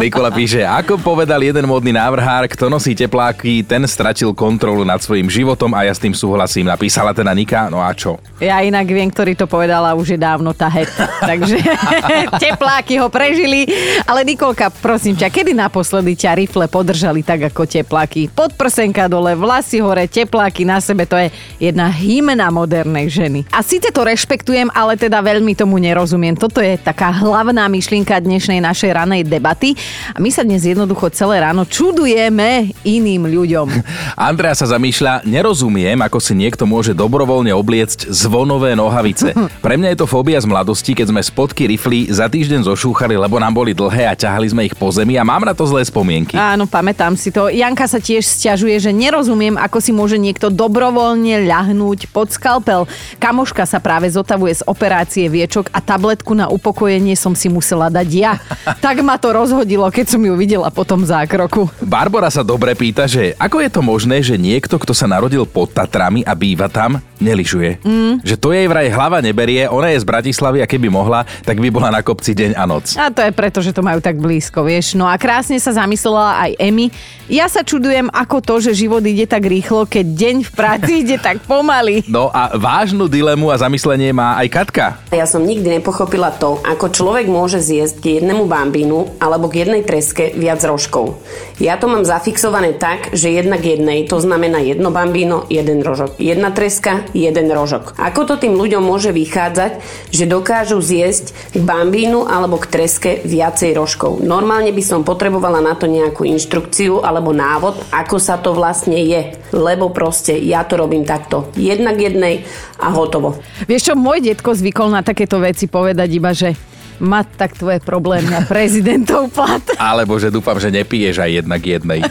Nikola 0.00 0.32
píše, 0.32 0.64
ako 0.64 1.04
povedal 1.04 1.44
jeden 1.44 1.68
modný 1.68 1.92
návrhár, 1.92 2.48
kto 2.48 2.72
nosí 2.72 2.96
tepláky, 2.96 3.60
ten 3.60 3.84
stratil 3.84 4.32
kontrolu 4.32 4.88
nad 4.88 5.04
svojim 5.04 5.28
životom 5.28 5.76
a 5.76 5.84
ja 5.84 5.92
s 5.92 6.00
tým 6.00 6.16
súhlasím. 6.16 6.72
Napísala 6.72 7.12
teda 7.12 7.36
Nika, 7.36 7.68
no 7.68 7.84
a 7.84 7.92
čo? 7.92 8.16
Ja 8.40 8.64
inak 8.64 8.88
viem, 8.88 9.12
ktorý 9.12 9.36
to 9.36 9.44
povedala 9.44 9.92
už 9.92 10.16
je 10.16 10.18
dávno 10.18 10.56
tahet. 10.56 10.88
Takže 11.30 11.56
tepláky 12.42 13.00
ho 13.02 13.08
prežili. 13.12 13.66
Ale 14.06 14.22
Nikolka, 14.24 14.70
prosím 14.70 15.18
ťa, 15.18 15.28
kedy 15.28 15.52
naposledy 15.52 16.16
ťa 16.16 16.38
rifle 16.38 16.66
podržali 16.70 17.20
tak 17.26 17.50
ako 17.50 17.66
tepláky? 17.66 18.30
Podprsenka 18.30 19.10
dole, 19.10 19.34
vlasy 19.34 19.82
hore, 19.82 20.06
tepláky 20.06 20.62
na 20.64 20.78
sebe, 20.78 21.04
to 21.04 21.18
je 21.18 21.28
jedna 21.58 21.90
hymna 21.90 22.48
modernej 22.48 23.10
ženy. 23.10 23.40
A 23.50 23.60
síce 23.60 23.90
to 23.90 24.06
rešpektujem, 24.06 24.70
ale 24.72 24.96
teda 24.96 25.20
veľmi 25.20 25.52
tomu 25.58 25.76
nerozumiem. 25.82 26.36
Toto 26.38 26.62
je 26.62 26.78
taká 26.80 27.10
hlavná 27.10 27.66
myšlienka 27.68 28.16
dnešnej 28.22 28.62
našej 28.62 28.90
ranej 28.94 29.22
debaty. 29.26 29.74
A 30.14 30.18
my 30.18 30.30
sa 30.32 30.46
dnes 30.46 30.64
jednoducho 30.64 31.10
celé 31.12 31.42
ráno 31.42 31.66
čudujeme 31.66 32.72
iným 32.86 33.28
ľuďom. 33.28 33.68
Andrea 34.30 34.56
sa 34.56 34.68
zamýšľa, 34.68 35.26
nerozumiem, 35.26 35.98
ako 36.00 36.18
si 36.20 36.32
niekto 36.36 36.64
môže 36.64 36.92
dobrovoľne 36.96 37.52
obliecť 37.54 38.08
zvonové 38.12 38.76
nohavice. 38.76 39.32
Pre 39.34 39.74
mňa 39.76 39.94
je 39.94 39.98
to 39.98 40.06
fóbia 40.10 40.38
z 40.40 40.46
mladosti, 40.48 40.92
keď 41.00 41.16
sme 41.16 41.24
spotky 41.24 41.64
rifly 41.64 42.12
za 42.12 42.28
týždeň 42.28 42.68
zošúchali, 42.68 43.16
lebo 43.16 43.40
nám 43.40 43.56
boli 43.56 43.72
dlhé 43.72 44.04
a 44.04 44.12
ťahali 44.12 44.52
sme 44.52 44.68
ich 44.68 44.76
po 44.76 44.92
zemi 44.92 45.16
a 45.16 45.24
mám 45.24 45.48
na 45.48 45.56
to 45.56 45.64
zlé 45.64 45.80
spomienky. 45.80 46.36
Áno, 46.36 46.68
pamätám 46.68 47.16
si 47.16 47.32
to. 47.32 47.48
Janka 47.48 47.88
sa 47.88 47.96
tiež 47.96 48.20
stiažuje, 48.20 48.76
že 48.76 48.92
nerozumiem, 48.92 49.56
ako 49.56 49.80
si 49.80 49.96
môže 49.96 50.20
niekto 50.20 50.52
dobrovoľne 50.52 51.48
ľahnúť 51.48 52.12
pod 52.12 52.36
skalpel. 52.36 52.84
Kamoška 53.16 53.64
sa 53.64 53.80
práve 53.80 54.12
zotavuje 54.12 54.60
z 54.60 54.62
operácie 54.68 55.24
viečok 55.32 55.72
a 55.72 55.80
tabletku 55.80 56.36
na 56.36 56.52
upokojenie 56.52 57.16
som 57.16 57.32
si 57.32 57.48
musela 57.48 57.88
dať 57.88 58.08
ja. 58.12 58.36
tak 58.84 59.00
ma 59.00 59.16
to 59.16 59.32
rozhodilo, 59.32 59.88
keď 59.88 60.04
som 60.04 60.20
ju 60.20 60.36
videla 60.36 60.68
po 60.68 60.84
tom 60.84 61.00
zákroku. 61.00 61.64
Barbara 61.80 62.28
sa 62.28 62.44
dobre 62.44 62.76
pýta, 62.76 63.08
že 63.08 63.32
ako 63.40 63.64
je 63.64 63.70
to 63.72 63.80
možné, 63.80 64.20
že 64.20 64.36
niekto, 64.36 64.76
kto 64.76 64.92
sa 64.92 65.08
narodil 65.08 65.48
pod 65.48 65.72
Tatrami 65.72 66.20
a 66.28 66.36
býva 66.36 66.68
tam, 66.68 67.00
neližuje. 67.24 67.80
Mm. 67.80 68.20
Že 68.20 68.36
to 68.36 68.52
jej 68.52 68.68
vraj 68.68 68.92
hlava 68.92 69.24
neberie, 69.24 69.64
ona 69.64 69.96
je 69.96 70.02
z 70.02 70.04
Bratislavy 70.04 70.60
a 70.60 70.68
keby 70.68 70.89
mohla, 70.90 71.24
tak 71.46 71.62
by 71.62 71.70
bola 71.70 71.94
na 71.94 72.02
kopci 72.02 72.34
deň 72.34 72.58
a 72.58 72.64
noc. 72.66 72.98
A 72.98 73.08
to 73.08 73.22
je 73.22 73.32
preto, 73.32 73.62
že 73.62 73.70
to 73.70 73.80
majú 73.80 74.02
tak 74.02 74.18
blízko, 74.18 74.66
vieš. 74.66 74.98
No 74.98 75.06
a 75.06 75.16
krásne 75.16 75.56
sa 75.56 75.72
zamyslela 75.72 76.50
aj 76.50 76.50
Emy. 76.58 76.86
Ja 77.30 77.46
sa 77.46 77.62
čudujem, 77.62 78.10
ako 78.10 78.42
to, 78.42 78.58
že 78.58 78.74
život 78.74 79.06
ide 79.06 79.22
tak 79.30 79.46
rýchlo, 79.46 79.86
keď 79.86 80.02
deň 80.02 80.36
v 80.42 80.50
práci 80.50 80.92
ide 81.06 81.16
tak 81.22 81.46
pomaly. 81.46 82.02
No 82.10 82.26
a 82.26 82.58
vážnu 82.58 83.06
dilemu 83.06 83.54
a 83.54 83.56
zamyslenie 83.56 84.10
má 84.10 84.34
aj 84.42 84.48
Katka. 84.50 84.86
Ja 85.14 85.30
som 85.30 85.46
nikdy 85.46 85.78
nepochopila 85.78 86.34
to, 86.34 86.58
ako 86.66 86.90
človek 86.90 87.30
môže 87.30 87.62
zjesť 87.62 88.02
k 88.02 88.06
jednému 88.18 88.50
bambínu 88.50 89.22
alebo 89.22 89.46
k 89.46 89.62
jednej 89.62 89.86
treske 89.86 90.34
viac 90.34 90.58
rožkov. 90.66 91.22
Ja 91.62 91.78
to 91.78 91.86
mám 91.86 92.02
zafixované 92.02 92.74
tak, 92.74 93.14
že 93.14 93.30
jedna 93.30 93.62
k 93.62 93.78
jednej, 93.78 94.10
to 94.10 94.18
znamená 94.18 94.58
jedno 94.58 94.90
bambíno, 94.90 95.46
jeden 95.46 95.86
rožok. 95.86 96.18
Jedna 96.18 96.50
treska, 96.50 97.06
jeden 97.14 97.46
rožok. 97.54 97.94
Ako 97.94 98.26
to 98.26 98.34
tým 98.42 98.58
ľuďom 98.58 98.82
môže 98.82 99.14
vychádzať, 99.14 99.78
že 100.10 100.24
dokážu 100.70 100.86
zjesť 100.86 101.34
k 101.50 101.66
bambínu 101.66 102.30
alebo 102.30 102.54
k 102.54 102.70
treske 102.70 103.10
viacej 103.26 103.74
rožkov? 103.74 104.22
Normálne 104.22 104.70
by 104.70 104.82
som 104.86 105.02
potrebovala 105.02 105.58
na 105.58 105.74
to 105.74 105.90
nejakú 105.90 106.22
inštrukciu 106.22 107.02
alebo 107.02 107.34
návod, 107.34 107.90
ako 107.90 108.22
sa 108.22 108.38
to 108.38 108.54
vlastne 108.54 108.94
je. 108.94 109.34
Lebo 109.50 109.90
proste 109.90 110.38
ja 110.38 110.62
to 110.62 110.78
robím 110.78 111.02
takto. 111.02 111.50
Jedna 111.58 111.90
k 111.90 112.06
jednej 112.06 112.34
a 112.78 112.94
hotovo. 112.94 113.42
Vieš 113.66 113.90
čo, 113.90 113.94
môj 113.98 114.22
detko 114.22 114.54
zvykol 114.54 114.94
na 114.94 115.02
takéto 115.02 115.42
veci 115.42 115.66
povedať 115.66 116.08
iba, 116.14 116.30
že 116.30 116.54
mať 117.02 117.26
tak 117.34 117.58
tvoje 117.58 117.82
problémy 117.82 118.30
a 118.30 118.46
prezidentov 118.46 119.26
plat. 119.34 119.64
Alebo 119.74 120.22
že 120.22 120.30
dúfam, 120.30 120.54
že 120.62 120.70
nepiješ 120.70 121.18
aj 121.18 121.30
jednak 121.42 121.62
jednej. 121.66 122.06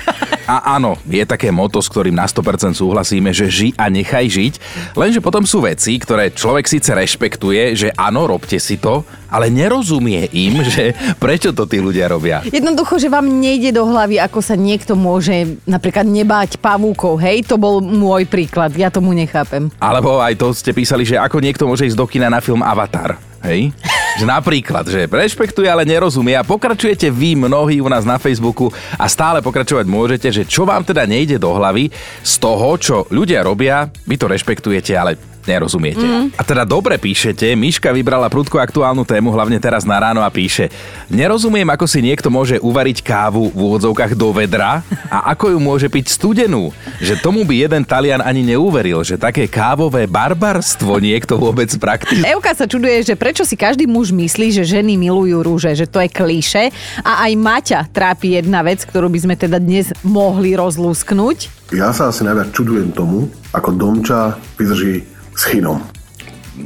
A 0.49 0.81
áno, 0.81 0.97
je 1.05 1.21
také 1.29 1.53
moto, 1.53 1.77
s 1.77 1.85
ktorým 1.85 2.17
na 2.17 2.25
100% 2.25 2.73
súhlasíme, 2.73 3.29
že 3.29 3.45
ži 3.53 3.69
a 3.77 3.85
nechaj 3.85 4.25
žiť. 4.25 4.53
Lenže 4.97 5.21
potom 5.21 5.45
sú 5.45 5.61
veci, 5.61 5.93
ktoré 6.01 6.33
človek 6.33 6.65
síce 6.65 6.89
rešpektuje, 6.97 7.77
že 7.77 7.93
áno, 7.93 8.25
robte 8.25 8.57
si 8.57 8.81
to, 8.81 9.05
ale 9.29 9.53
nerozumie 9.53 10.25
im, 10.33 10.65
že 10.73 10.97
prečo 11.21 11.53
to 11.53 11.69
tí 11.69 11.77
ľudia 11.77 12.09
robia. 12.09 12.41
Jednoducho, 12.49 12.97
že 12.97 13.13
vám 13.13 13.29
nejde 13.29 13.77
do 13.77 13.85
hlavy, 13.85 14.17
ako 14.17 14.41
sa 14.41 14.57
niekto 14.57 14.97
môže 14.97 15.61
napríklad 15.69 16.09
nebáť 16.09 16.57
pavúkov, 16.57 17.21
hej? 17.21 17.45
To 17.45 17.61
bol 17.61 17.77
môj 17.77 18.25
príklad, 18.25 18.73
ja 18.73 18.89
tomu 18.89 19.13
nechápem. 19.13 19.69
Alebo 19.77 20.17
aj 20.17 20.33
to 20.33 20.49
ste 20.49 20.73
písali, 20.73 21.05
že 21.05 21.21
ako 21.21 21.45
niekto 21.45 21.69
môže 21.69 21.85
ísť 21.85 21.93
do 21.93 22.09
kina 22.09 22.25
na 22.25 22.41
film 22.41 22.65
Avatar. 22.65 23.28
Hej? 23.43 23.71
Že 24.19 24.25
napríklad, 24.27 24.83
že 24.87 25.07
rešpektuje, 25.07 25.67
ale 25.69 25.87
nerozumie 25.87 26.35
a 26.35 26.43
pokračujete 26.43 27.07
vy 27.07 27.39
mnohí 27.39 27.79
u 27.79 27.87
nás 27.87 28.03
na 28.03 28.19
Facebooku 28.19 28.67
a 28.99 29.05
stále 29.07 29.39
pokračovať 29.39 29.85
môžete, 29.87 30.27
že 30.27 30.43
čo 30.43 30.67
vám 30.67 30.83
teda 30.83 31.07
nejde 31.07 31.39
do 31.39 31.55
hlavy 31.55 31.87
z 32.19 32.33
toho, 32.41 32.75
čo 32.75 32.95
ľudia 33.09 33.41
robia, 33.45 33.87
vy 34.03 34.15
to 34.19 34.27
rešpektujete, 34.27 34.91
ale 34.95 35.15
nerozumiete. 35.49 36.05
Mm. 36.05 36.29
A 36.37 36.41
teda 36.45 36.61
dobre 36.61 37.01
píšete, 37.01 37.57
Miška 37.57 37.89
vybrala 37.89 38.29
prudko 38.29 38.61
aktuálnu 38.61 39.01
tému, 39.01 39.33
hlavne 39.33 39.57
teraz 39.57 39.81
na 39.81 39.97
ráno 39.97 40.21
a 40.21 40.29
píše 40.29 40.69
Nerozumiem, 41.09 41.65
ako 41.73 41.89
si 41.89 42.05
niekto 42.05 42.29
môže 42.29 42.61
uvariť 42.61 43.01
kávu 43.01 43.49
v 43.49 43.57
úvodzovkách 43.57 44.13
do 44.13 44.29
vedra 44.29 44.85
a 45.09 45.33
ako 45.33 45.57
ju 45.57 45.59
môže 45.59 45.87
piť 45.89 46.13
studenú. 46.13 46.69
Že 47.01 47.17
tomu 47.17 47.41
by 47.41 47.65
jeden 47.65 47.81
Talian 47.81 48.21
ani 48.21 48.45
neuveril, 48.45 49.01
že 49.01 49.17
také 49.17 49.49
kávové 49.49 50.05
barbarstvo 50.05 51.01
niekto 51.01 51.41
vôbec 51.41 51.73
praktizuje. 51.81 52.29
Euka 52.29 52.53
sa 52.53 52.69
čuduje, 52.69 53.01
že 53.01 53.17
prečo 53.17 53.41
si 53.41 53.57
každý 53.57 53.89
muž 53.89 54.13
myslí, 54.13 54.61
že 54.61 54.63
ženy 54.69 55.01
milujú 55.01 55.41
rúže, 55.41 55.73
že 55.73 55.89
to 55.89 55.97
je 55.97 56.09
klíše. 56.13 56.69
A 57.01 57.25
aj 57.25 57.31
Maťa 57.39 57.79
trápi 57.89 58.37
jedna 58.37 58.61
vec, 58.61 58.85
ktorú 58.85 59.09
by 59.09 59.19
sme 59.25 59.35
teda 59.39 59.57
dnes 59.57 59.89
mohli 60.05 60.53
rozlúsknuť. 60.53 61.73
Ja 61.73 61.89
sa 61.93 62.13
asi 62.13 62.21
najviac 62.25 62.53
čudujem 62.53 62.93
tomu, 62.93 63.29
ako 63.53 63.73
Domča 63.73 64.37
vydrží 64.57 65.18
s 65.39 65.47
Chinom. 65.47 65.79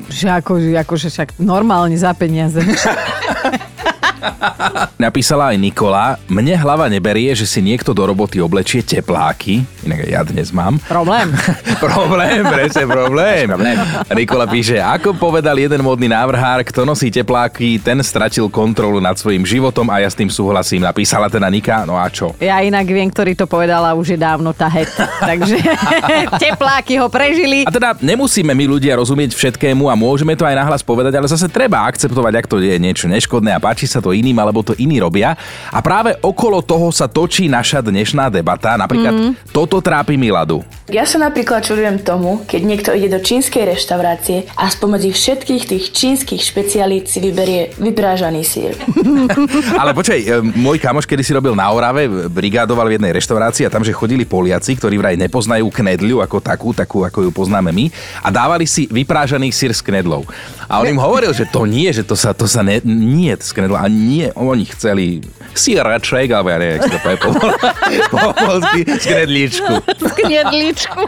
Že 0.09 0.41
ako, 0.41 0.57
akože 0.81 1.13
však 1.13 1.29
normálne 1.37 1.93
za 1.93 2.09
peniaze. 2.17 2.57
Napísala 4.95 5.51
aj 5.51 5.57
Nikola, 5.59 6.15
mne 6.31 6.55
hlava 6.55 6.87
neberie, 6.87 7.35
že 7.35 7.43
si 7.43 7.59
niekto 7.59 7.91
do 7.91 8.07
roboty 8.07 8.39
oblečie 8.39 8.79
tepláky, 8.79 9.67
inak 9.83 9.99
ja 10.07 10.23
dnes 10.23 10.55
mám. 10.55 10.79
Problém. 10.87 11.27
problém, 11.83 12.39
presne 12.47 12.87
problém. 12.87 13.45
problém. 13.51 13.77
Nikola 14.15 14.47
píše, 14.47 14.79
ako 14.79 15.19
povedal 15.19 15.59
jeden 15.59 15.83
modný 15.83 16.07
návrhár, 16.07 16.63
kto 16.63 16.87
nosí 16.87 17.11
tepláky, 17.11 17.83
ten 17.83 17.99
stratil 17.99 18.47
kontrolu 18.47 19.03
nad 19.03 19.19
svojim 19.19 19.43
životom 19.43 19.91
a 19.91 19.99
ja 19.99 20.07
s 20.07 20.15
tým 20.15 20.31
súhlasím. 20.31 20.87
Napísala 20.87 21.27
teda 21.27 21.51
Nika, 21.51 21.83
no 21.83 21.99
a 21.99 22.07
čo? 22.07 22.31
Ja 22.39 22.63
inak 22.63 22.87
viem, 22.87 23.11
ktorý 23.11 23.35
to 23.35 23.43
povedal 23.43 23.83
a 23.83 23.91
už 23.91 24.15
je 24.15 24.19
dávno 24.19 24.55
tahet. 24.55 24.87
Takže 25.29 25.59
tepláky 26.43 26.95
ho 27.01 27.11
prežili. 27.11 27.67
A 27.67 27.71
teda 27.73 27.97
nemusíme 27.99 28.55
my 28.55 28.65
ľudia 28.79 28.95
rozumieť 28.95 29.35
všetkému 29.35 29.91
a 29.91 29.99
môžeme 29.99 30.37
to 30.39 30.47
aj 30.47 30.55
nahlas 30.55 30.79
povedať, 30.85 31.19
ale 31.19 31.27
zase 31.27 31.51
treba 31.51 31.83
akceptovať, 31.89 32.33
ak 32.39 32.45
to 32.47 32.63
je 32.63 32.79
niečo 32.79 33.11
neškodné 33.11 33.51
a 33.51 33.59
páči 33.59 33.89
sa 33.89 33.99
to 33.99 34.12
iným, 34.13 34.37
alebo 34.39 34.61
to 34.61 34.77
iní 34.77 35.01
robia. 35.01 35.35
A 35.73 35.81
práve 35.81 36.15
okolo 36.21 36.61
toho 36.61 36.93
sa 36.93 37.09
točí 37.09 37.49
naša 37.49 37.81
dnešná 37.81 38.29
debata. 38.29 38.77
Napríklad 38.77 39.13
mm. 39.13 39.31
toto 39.51 39.81
trápi 39.81 40.15
Miladu. 40.15 40.63
Ja 40.91 41.07
sa 41.09 41.17
napríklad 41.17 41.65
čudujem 41.65 42.03
tomu, 42.05 42.43
keď 42.45 42.61
niekto 42.61 42.89
ide 42.93 43.09
do 43.09 43.19
čínskej 43.23 43.71
reštaurácie 43.73 44.51
a 44.53 44.69
spomedzi 44.69 45.15
všetkých 45.15 45.63
tých 45.65 45.85
čínskych 45.95 46.41
špecialít 46.43 47.09
si 47.09 47.17
vyberie 47.23 47.73
vyprážaný 47.79 48.43
sír. 48.45 48.75
Ale 49.81 49.95
počkaj, 49.95 50.19
e, 50.19 50.29
môj 50.59 50.77
kamoš, 50.77 51.07
kedy 51.07 51.23
si 51.23 51.31
robil 51.31 51.55
na 51.55 51.71
Orave, 51.71 52.05
brigádoval 52.29 52.91
v 52.91 52.99
jednej 52.99 53.15
reštaurácii 53.15 53.65
a 53.65 53.73
tam, 53.73 53.81
že 53.81 53.95
chodili 53.95 54.27
Poliaci, 54.27 54.75
ktorí 54.75 54.99
vraj 54.99 55.15
nepoznajú 55.17 55.71
knedliu 55.71 56.19
ako 56.19 56.43
takú, 56.43 56.75
takú 56.75 57.07
ako 57.07 57.25
ju 57.25 57.31
poznáme 57.31 57.71
my, 57.71 57.87
a 58.21 58.29
dávali 58.29 58.67
si 58.67 58.85
vyprážaný 58.91 59.55
sír 59.55 59.71
s 59.71 59.79
knedlou. 59.79 60.27
A 60.67 60.83
on 60.83 60.87
im 60.91 60.99
hovoril, 60.99 61.31
že 61.31 61.47
to 61.47 61.63
nie, 61.63 61.89
že 61.95 62.03
to 62.03 62.13
sa, 62.13 62.35
to 62.35 62.43
sa 62.43 62.61
ne, 62.61 62.83
nie 62.85 63.31
s 63.31 63.55
knedlou, 63.55 63.79
a 63.79 63.87
nie, 64.03 64.27
oni 64.35 64.67
chceli 64.67 65.23
síreček, 65.55 66.27
alebo 66.33 66.49
ja 66.49 66.57
neviem, 66.59 66.81
to 66.81 66.97
povie 66.99 67.17
po, 67.21 67.29
po 68.11 68.19
polsky. 68.33 68.81
Z 68.89 69.05
knedličku. 70.17 71.01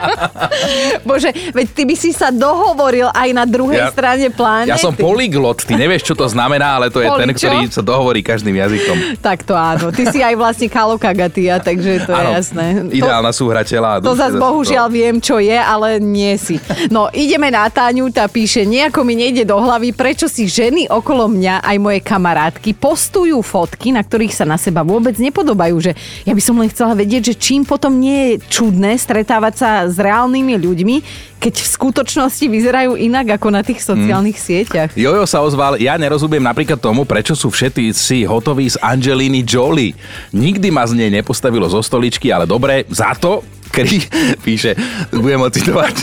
Bože, 1.08 1.34
veď 1.52 1.68
ty 1.74 1.84
by 1.84 1.96
si 1.98 2.12
sa 2.14 2.30
dohovoril 2.30 3.10
aj 3.10 3.30
na 3.34 3.44
druhej 3.44 3.90
ja, 3.90 3.92
strane 3.92 4.30
planety. 4.30 4.72
Ja 4.72 4.80
som 4.80 4.94
polyglot, 4.94 5.66
ty 5.66 5.74
nevieš, 5.76 6.14
čo 6.14 6.16
to 6.16 6.30
znamená, 6.30 6.78
ale 6.78 6.94
to 6.94 7.02
je 7.02 7.10
Poli 7.10 7.20
ten, 7.26 7.30
ktorý 7.34 7.58
sa 7.74 7.82
dohovorí 7.82 8.22
každým 8.22 8.56
jazykom. 8.56 9.18
Tak 9.20 9.44
to 9.44 9.58
áno. 9.58 9.90
Ty 9.90 10.14
si 10.14 10.22
aj 10.22 10.36
vlastne 10.38 10.68
kalokagatia, 10.70 11.58
takže 11.60 12.06
to 12.06 12.14
áno, 12.14 12.32
je 12.32 12.38
jasné. 12.38 12.66
Ideálna 12.94 13.34
to, 13.34 13.38
súhrateľa. 13.42 14.06
To 14.06 14.14
zase 14.14 14.38
bohužiaľ 14.38 14.88
viem, 14.94 15.18
čo 15.18 15.42
je, 15.42 15.58
ale 15.58 15.98
nie 15.98 16.38
si. 16.38 16.62
No, 16.94 17.10
ideme 17.10 17.50
na 17.50 17.66
Táňu, 17.68 18.14
tá 18.14 18.30
píše, 18.30 18.64
nejako 18.64 19.02
mi 19.02 19.18
nejde 19.18 19.44
do 19.44 19.58
hlavy, 19.58 19.92
prečo 19.92 20.30
si 20.30 20.46
ženy 20.46 20.86
okolo 20.88 21.26
mňa, 21.26 21.66
aj 21.66 21.78
moje 21.82 22.00
kamarátky, 22.06 22.78
postujú 22.86 23.42
fotky, 23.42 23.90
na 23.90 24.06
ktorých 24.06 24.30
sa 24.30 24.46
na 24.46 24.62
seba 24.62 24.86
vôbec 24.86 25.18
nepodobajú. 25.18 25.82
Že 25.82 25.92
ja 26.22 26.34
by 26.38 26.42
som 26.46 26.62
len 26.62 26.70
chcela 26.70 26.94
vedieť, 26.94 27.34
že 27.34 27.42
čím 27.42 27.66
potom 27.66 27.98
nie 27.98 28.38
je 28.38 28.46
čudné 28.46 28.94
stretávať 29.02 29.54
sa 29.58 29.70
s 29.90 29.98
reálnymi 29.98 30.54
ľuďmi, 30.62 30.96
keď 31.42 31.66
v 31.66 31.72
skutočnosti 31.82 32.46
vyzerajú 32.46 32.94
inak 32.94 33.42
ako 33.42 33.50
na 33.50 33.66
tých 33.66 33.82
sociálnych 33.82 34.38
hmm. 34.38 34.46
sieťach. 34.46 34.90
Jojo 34.94 35.26
sa 35.26 35.42
ozval, 35.42 35.82
ja 35.82 35.98
nerozumiem 35.98 36.46
napríklad 36.46 36.78
tomu, 36.78 37.10
prečo 37.10 37.34
sú 37.34 37.50
všetci 37.50 38.22
hotoví 38.30 38.70
z 38.70 38.78
Angeliny 38.78 39.42
Jolie. 39.42 39.98
Nikdy 40.30 40.70
ma 40.70 40.86
z 40.86 40.94
nej 40.94 41.10
nepostavilo 41.10 41.66
zo 41.66 41.82
stoličky, 41.82 42.30
ale 42.30 42.46
dobre, 42.46 42.86
za 42.94 43.18
to 43.18 43.42
Kri, 43.74 44.06
píše, 44.46 44.76
budem 45.12 45.42
ho 45.42 45.50
citovať. 45.50 45.96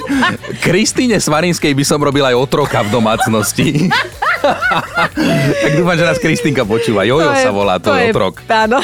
Kristýne 0.60 1.18
Svarinskej 1.18 1.72
by 1.74 1.84
som 1.86 2.02
robil 2.02 2.24
aj 2.26 2.36
otroka 2.36 2.82
v 2.82 2.90
domácnosti. 2.90 3.88
tak 5.62 5.72
dúfam, 5.78 5.96
že 5.96 6.04
nás 6.04 6.18
Kristýnka 6.18 6.66
počúva. 6.66 7.06
Jojo 7.06 7.30
sa 7.32 7.50
volá, 7.54 7.78
to, 7.78 7.94
to 7.94 7.98
je 7.98 8.10
otrok. 8.10 8.42
Áno. 8.50 8.82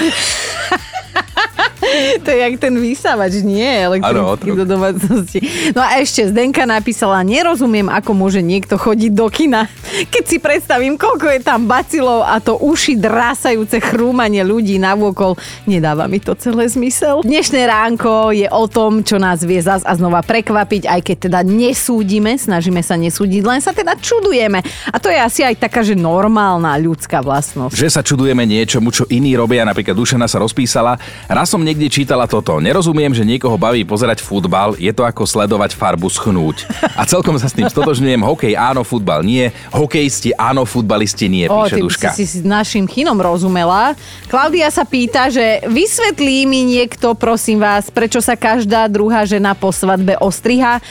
to 2.25 2.28
je 2.30 2.38
jak 2.38 2.54
ten 2.61 2.75
vysávač, 2.76 3.40
nie 3.45 3.66
elektronický 3.66 4.50
do 4.54 4.64
domácnosti. 4.64 5.38
No 5.73 5.80
a 5.80 6.00
ešte 6.00 6.28
Zdenka 6.28 6.64
napísala, 6.64 7.23
nerozumiem, 7.25 7.88
ako 7.88 8.11
môže 8.14 8.40
niekto 8.42 8.76
chodiť 8.76 9.12
do 9.14 9.26
kina. 9.30 9.71
Keď 10.09 10.25
si 10.25 10.37
predstavím, 10.38 10.99
koľko 10.99 11.26
je 11.38 11.40
tam 11.42 11.68
bacilov 11.68 12.25
a 12.25 12.40
to 12.42 12.59
uši 12.59 12.99
drásajúce 12.99 13.78
chrúmanie 13.83 14.42
ľudí 14.42 14.76
na 14.80 14.95
vôkol, 14.99 15.38
nedáva 15.64 16.11
mi 16.11 16.18
to 16.18 16.35
celé 16.35 16.66
zmysel. 16.66 17.23
Dnešné 17.23 17.64
ránko 17.68 18.35
je 18.35 18.49
o 18.50 18.64
tom, 18.66 19.07
čo 19.07 19.21
nás 19.21 19.42
vie 19.45 19.61
zas 19.62 19.85
a 19.85 19.92
znova 19.95 20.25
prekvapiť, 20.25 20.88
aj 20.88 21.00
keď 21.04 21.16
teda 21.30 21.40
nesúdime, 21.47 22.35
snažíme 22.37 22.83
sa 22.83 22.99
nesúdiť, 22.99 23.42
len 23.45 23.61
sa 23.62 23.71
teda 23.71 23.95
čudujeme. 23.99 24.61
A 24.90 24.97
to 24.99 25.12
je 25.12 25.18
asi 25.18 25.40
aj 25.47 25.62
taká, 25.62 25.87
že 25.87 25.95
normálna 25.95 26.75
ľudská 26.78 27.23
vlastnosť. 27.23 27.75
Že 27.75 27.88
sa 27.88 28.02
čudujeme 28.02 28.42
niečomu, 28.45 28.90
čo 28.90 29.07
iní 29.07 29.38
robia, 29.38 29.62
napríklad 29.62 29.95
Dušana 29.95 30.26
sa 30.26 30.42
rozpísala. 30.42 30.99
Raz 31.30 31.52
som 31.52 31.62
niekde 31.62 31.78
čítala 31.87 32.27
toto. 32.27 32.59
Nerozumiem, 32.59 33.15
že 33.15 33.23
niekoho 33.23 33.55
baví 33.55 33.87
pozerať 33.87 34.19
futbal, 34.27 34.75
je 34.75 34.91
to 34.91 35.07
ako 35.07 35.23
sledovať 35.23 35.79
farbu 35.79 36.11
schnúť. 36.11 36.67
A 36.99 37.07
celkom 37.07 37.39
sa 37.39 37.47
s 37.47 37.55
tým 37.55 37.71
stotožňujem. 37.71 38.27
Hokej 38.27 38.59
áno, 38.59 38.83
futbal 38.83 39.23
nie. 39.23 39.55
Hokejisti 39.71 40.35
áno, 40.35 40.67
futbalisti 40.67 41.31
nie, 41.31 41.47
píše 41.47 41.79
o, 41.79 41.87
Duška. 41.87 42.11
si 42.11 42.27
si 42.27 42.43
s 42.43 42.47
našim 42.47 42.91
chinom 42.91 43.17
rozumela. 43.23 43.95
Klaudia 44.27 44.67
sa 44.75 44.83
pýta, 44.83 45.31
že 45.31 45.63
vysvetlí 45.71 46.51
mi 46.51 46.67
niekto, 46.67 47.15
prosím 47.15 47.63
vás, 47.63 47.87
prečo 47.95 48.19
sa 48.19 48.35
každá 48.35 48.91
druhá 48.91 49.23
žena 49.23 49.55
po 49.55 49.71
svadbe 49.71 50.19
ostriha 50.19 50.83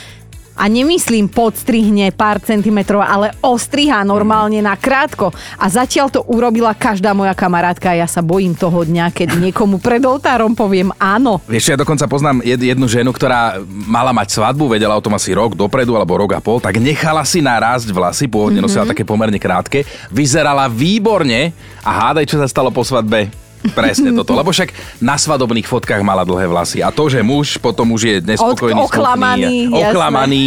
A 0.58 0.66
nemyslím 0.66 1.30
podstrihne 1.30 2.10
pár 2.10 2.42
centimetrov, 2.42 2.98
ale 2.98 3.30
ostriha 3.38 4.02
normálne 4.02 4.58
na 4.58 4.74
krátko. 4.74 5.30
A 5.54 5.70
zatiaľ 5.70 6.10
to 6.10 6.20
urobila 6.26 6.74
každá 6.74 7.14
moja 7.14 7.30
kamarátka 7.32 7.94
a 7.94 8.02
ja 8.02 8.10
sa 8.10 8.18
bojím 8.18 8.58
toho 8.58 8.82
dňa, 8.82 9.14
keď 9.14 9.38
niekomu 9.38 9.78
pred 9.78 10.02
oltárom 10.02 10.58
poviem 10.58 10.90
áno. 10.98 11.38
Vieš, 11.46 11.72
ja 11.72 11.76
dokonca 11.78 12.10
poznám 12.10 12.42
jed, 12.42 12.58
jednu 12.58 12.90
ženu, 12.90 13.14
ktorá 13.14 13.62
mala 13.86 14.10
mať 14.10 14.34
svadbu, 14.34 14.66
vedela 14.66 14.98
o 14.98 15.04
tom 15.04 15.14
asi 15.14 15.30
rok 15.30 15.54
dopredu 15.54 15.94
alebo 15.94 16.18
rok 16.18 16.34
a 16.34 16.42
pol, 16.42 16.58
tak 16.58 16.82
nechala 16.82 17.22
si 17.22 17.38
narásť 17.38 17.94
vlasy, 17.94 18.26
pôvodne 18.26 18.58
nosila 18.58 18.90
také 18.90 19.06
pomerne 19.06 19.38
krátke, 19.38 19.86
vyzerala 20.10 20.66
výborne 20.66 21.54
a 21.86 21.90
hádaj, 22.04 22.26
čo 22.26 22.36
sa 22.42 22.50
stalo 22.50 22.74
po 22.74 22.82
svadbe. 22.82 23.47
Presne 23.74 24.14
toto, 24.14 24.32
lebo 24.32 24.50
však 24.50 24.70
na 24.98 25.18
svadobných 25.18 25.66
fotkách 25.66 26.00
mala 26.00 26.22
dlhé 26.22 26.46
vlasy. 26.46 26.78
A 26.80 26.94
to, 26.94 27.06
že 27.06 27.20
muž 27.20 27.58
potom 27.58 27.90
už 27.92 28.02
je 28.02 28.16
nespokojný, 28.22 28.78
Od- 28.78 28.86
oklamaný, 28.86 29.56
jasné. 29.68 29.82
oklamaný, 29.90 30.44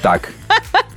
tak. 0.00 0.32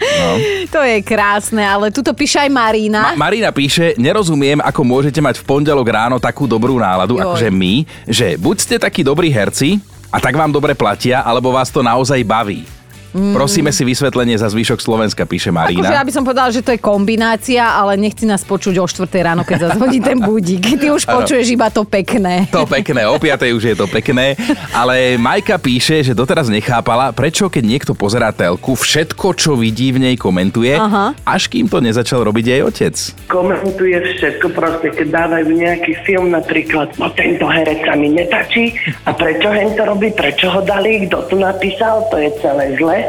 No. 0.03 0.31
To 0.73 0.81
je 0.81 1.05
krásne, 1.05 1.61
ale 1.61 1.93
tuto 1.93 2.11
píše 2.17 2.41
aj 2.41 2.49
Marina. 2.49 3.13
Ma- 3.13 3.29
Marina 3.29 3.49
píše, 3.53 3.93
nerozumiem, 3.95 4.57
ako 4.59 4.81
môžete 4.81 5.21
mať 5.21 5.39
v 5.39 5.45
pondelok 5.45 5.85
ráno 5.85 6.17
takú 6.17 6.49
dobrú 6.49 6.79
náladu, 6.81 7.15
Joj. 7.19 7.23
akože 7.23 7.49
my, 7.53 7.73
že 8.09 8.35
buď 8.35 8.55
ste 8.57 8.75
takí 8.81 9.05
dobrí 9.05 9.29
herci 9.29 9.77
a 10.09 10.17
tak 10.17 10.33
vám 10.33 10.49
dobre 10.49 10.73
platia, 10.73 11.21
alebo 11.21 11.53
vás 11.53 11.69
to 11.69 11.85
naozaj 11.85 12.17
baví. 12.25 12.65
Prosíme 13.13 13.69
si 13.69 13.85
vysvetlenie 13.85 14.33
za 14.35 14.49
zvyšok 14.49 14.81
Slovenska, 14.81 15.23
píše 15.23 15.53
Akože 15.53 15.77
Marina. 15.77 15.93
ja 15.93 16.01
by 16.01 16.09
som 16.09 16.25
povedala, 16.25 16.49
že 16.49 16.65
to 16.65 16.73
je 16.73 16.81
kombinácia, 16.81 17.61
ale 17.61 17.93
nechci 17.93 18.25
nás 18.25 18.41
počuť 18.41 18.81
o 18.81 18.85
4 18.89 19.05
ráno, 19.21 19.45
keď 19.45 19.69
zazvoní 19.69 20.01
ten 20.01 20.17
budík. 20.29 20.81
Ty 20.81 20.89
už 20.89 21.05
Áno. 21.05 21.21
počuješ 21.21 21.45
iba 21.53 21.69
to 21.69 21.85
pekné. 21.85 22.49
To 22.49 22.65
pekné, 22.65 23.05
o 23.05 23.21
5 23.21 23.53
už 23.53 23.63
je 23.63 23.75
to 23.77 23.85
pekné, 23.85 24.33
ale 24.73 25.21
Majka 25.21 25.61
píše, 25.61 26.01
že 26.01 26.17
doteraz 26.17 26.49
nechápala, 26.49 27.13
prečo 27.13 27.47
keď 27.47 27.63
niekto 27.63 27.91
pozerá 27.93 28.33
telku, 28.33 28.73
všetko, 28.73 29.37
čo 29.37 29.53
vidí 29.53 29.93
v 29.93 30.09
nej, 30.09 30.15
komentuje, 30.17 30.73
Aha. 30.73 31.13
až 31.21 31.53
kým 31.53 31.69
to 31.69 31.77
nezačal 31.77 32.25
robiť 32.25 32.45
aj 32.49 32.61
otec. 32.65 32.95
komentuje 33.29 33.93
všetko, 34.17 34.47
proste 34.51 34.89
keď 34.89 35.07
dávajú 35.13 35.53
nejaký 35.53 35.91
film 36.01 36.33
napríklad, 36.33 36.97
no 36.97 37.13
tento 37.13 37.45
herec 37.45 37.85
sa 37.85 37.93
mi 37.93 38.09
nepáči 38.09 38.73
a 39.05 39.13
prečo 39.13 39.53
hen 39.53 39.77
to 39.77 39.85
robí, 39.85 40.09
prečo 40.09 40.49
ho 40.49 40.65
dali, 40.65 41.05
kto 41.05 41.29
to 41.29 41.35
napísal, 41.37 42.07
to 42.09 42.17
je 42.17 42.29
celé 42.41 42.73
zle, 42.79 43.02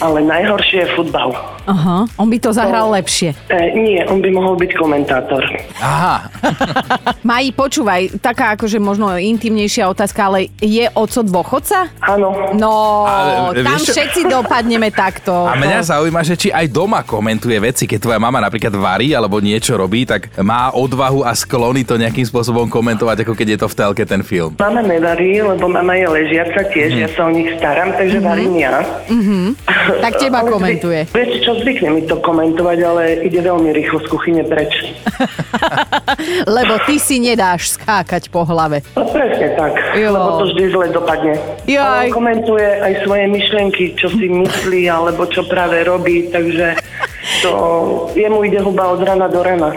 ale 0.00 0.20
najhoršie 0.24 0.80
je 0.80 0.92
futbal. 0.96 1.34
Aha, 1.62 2.08
on 2.14 2.26
by 2.26 2.38
to 2.38 2.50
zahral 2.50 2.90
lepšie. 2.90 3.36
E, 3.46 3.58
nie, 3.72 4.00
on 4.04 4.18
by 4.18 4.28
mohol 4.28 4.54
byť 4.54 4.70
komentátor. 4.72 5.42
Aha, 5.76 6.28
Mají, 7.30 7.52
počúvaj, 7.52 8.18
taká 8.18 8.54
akože 8.54 8.78
možno 8.78 9.12
intimnejšia 9.12 9.86
otázka, 9.86 10.20
ale 10.22 10.38
je 10.56 10.88
oco 10.90 11.20
dôchodca? 11.20 11.88
Áno, 12.00 12.32
No, 12.52 13.04
Ale, 13.04 13.60
tam 13.60 13.74
vieš 13.74 13.82
čo? 13.86 13.92
všetci 13.94 14.20
dopadneme 14.26 14.90
takto. 14.90 15.32
A 15.32 15.54
mňa 15.54 15.86
zaujíma, 15.86 16.20
že 16.20 16.34
či 16.34 16.48
aj 16.48 16.66
doma 16.68 17.00
komentuje 17.00 17.56
veci, 17.56 17.84
keď 17.84 17.98
tvoja 18.00 18.18
mama 18.18 18.38
napríklad 18.38 18.72
varí 18.72 19.12
alebo 19.12 19.38
niečo 19.38 19.74
robí, 19.74 20.04
tak 20.04 20.32
má 20.38 20.70
odvahu 20.70 21.22
a 21.22 21.32
sklony 21.32 21.82
to 21.82 21.94
nejakým 21.94 22.24
spôsobom 22.24 22.66
komentovať, 22.66 23.22
ako 23.22 23.32
keď 23.32 23.48
je 23.48 23.58
to 23.58 23.68
v 23.68 23.76
telke 23.76 24.04
ten 24.04 24.22
film. 24.22 24.56
mama 24.56 24.80
nevarí, 24.80 25.40
lebo 25.40 25.66
mama 25.66 25.94
je 25.94 26.06
ležiaca 26.06 26.60
tiež, 26.66 26.90
ja 26.96 27.08
sa 27.08 27.24
o 27.24 27.32
nich 27.32 27.48
starám, 27.56 27.94
takže 27.94 28.18
varím 28.18 28.54
ja. 28.56 28.82
Tak 30.00 30.12
teba 30.18 30.42
komentuje. 30.42 31.06
Vieš 31.08 31.30
čo, 31.40 31.49
zvykne 31.58 31.90
mi 31.90 32.02
to 32.06 32.20
komentovať, 32.20 32.78
ale 32.84 33.02
ide 33.26 33.40
veľmi 33.42 33.70
rýchlo 33.74 34.02
z 34.04 34.06
kuchyne 34.10 34.42
preč. 34.46 34.70
Lebo 36.56 36.78
ty 36.84 37.00
si 37.00 37.18
nedáš 37.18 37.74
skákať 37.78 38.28
po 38.28 38.44
hlave. 38.44 38.84
No 38.94 39.06
presne 39.08 39.54
tak, 39.56 39.74
Jo. 39.96 40.12
lebo 40.12 40.28
to 40.40 40.44
vždy 40.52 40.64
zle 40.70 40.86
dopadne. 40.92 41.34
Ale 41.66 42.10
on 42.10 42.14
komentuje 42.14 42.66
aj 42.66 42.92
svoje 43.06 43.24
myšlienky, 43.30 43.84
čo 43.96 44.10
si 44.12 44.26
myslí, 44.28 44.90
alebo 44.90 45.26
čo 45.28 45.46
práve 45.46 45.82
robí, 45.84 46.28
takže 46.28 46.76
to 47.42 47.50
jemu 48.16 48.44
ide 48.44 48.60
huba 48.60 48.92
od 48.92 49.00
rana 49.02 49.28
do 49.28 49.40
rana. 49.40 49.72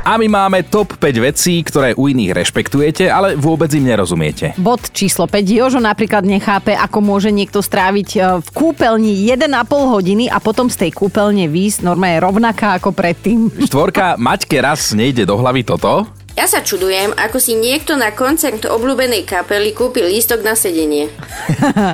A 0.00 0.16
my 0.16 0.32
máme 0.32 0.64
top 0.64 0.96
5 0.96 1.20
vecí, 1.20 1.60
ktoré 1.60 1.92
u 1.92 2.08
iných 2.08 2.32
rešpektujete, 2.32 3.12
ale 3.12 3.36
vôbec 3.36 3.68
im 3.76 3.84
nerozumiete. 3.84 4.56
Bod 4.56 4.88
číslo 4.96 5.28
5. 5.28 5.44
Jožo 5.44 5.80
napríklad 5.80 6.24
nechápe, 6.24 6.72
ako 6.72 7.04
môže 7.04 7.28
niekto 7.28 7.60
stráviť 7.60 8.08
e, 8.16 8.18
v 8.40 8.48
kúpeľni 8.48 9.12
1,5 9.28 9.52
hodiny 9.68 10.24
a 10.32 10.40
potom 10.40 10.72
z 10.72 10.88
tej 10.88 10.90
kúpeľne 10.96 11.52
výsť 11.52 11.84
normálne 11.84 12.16
rovnaká 12.24 12.80
ako 12.80 12.96
predtým. 12.96 13.52
Štvorka, 13.60 14.16
Maťke 14.16 14.56
raz 14.64 14.96
nejde 14.96 15.28
do 15.28 15.36
hlavy 15.36 15.68
toto. 15.68 16.08
Ja 16.38 16.46
sa 16.46 16.62
čudujem, 16.62 17.10
ako 17.18 17.42
si 17.42 17.58
niekto 17.58 17.98
na 17.98 18.14
koncert 18.14 18.62
obľúbenej 18.62 19.26
kapely 19.26 19.74
kúpil 19.74 20.06
lístok 20.08 20.46
na 20.46 20.54
sedenie. 20.54 21.10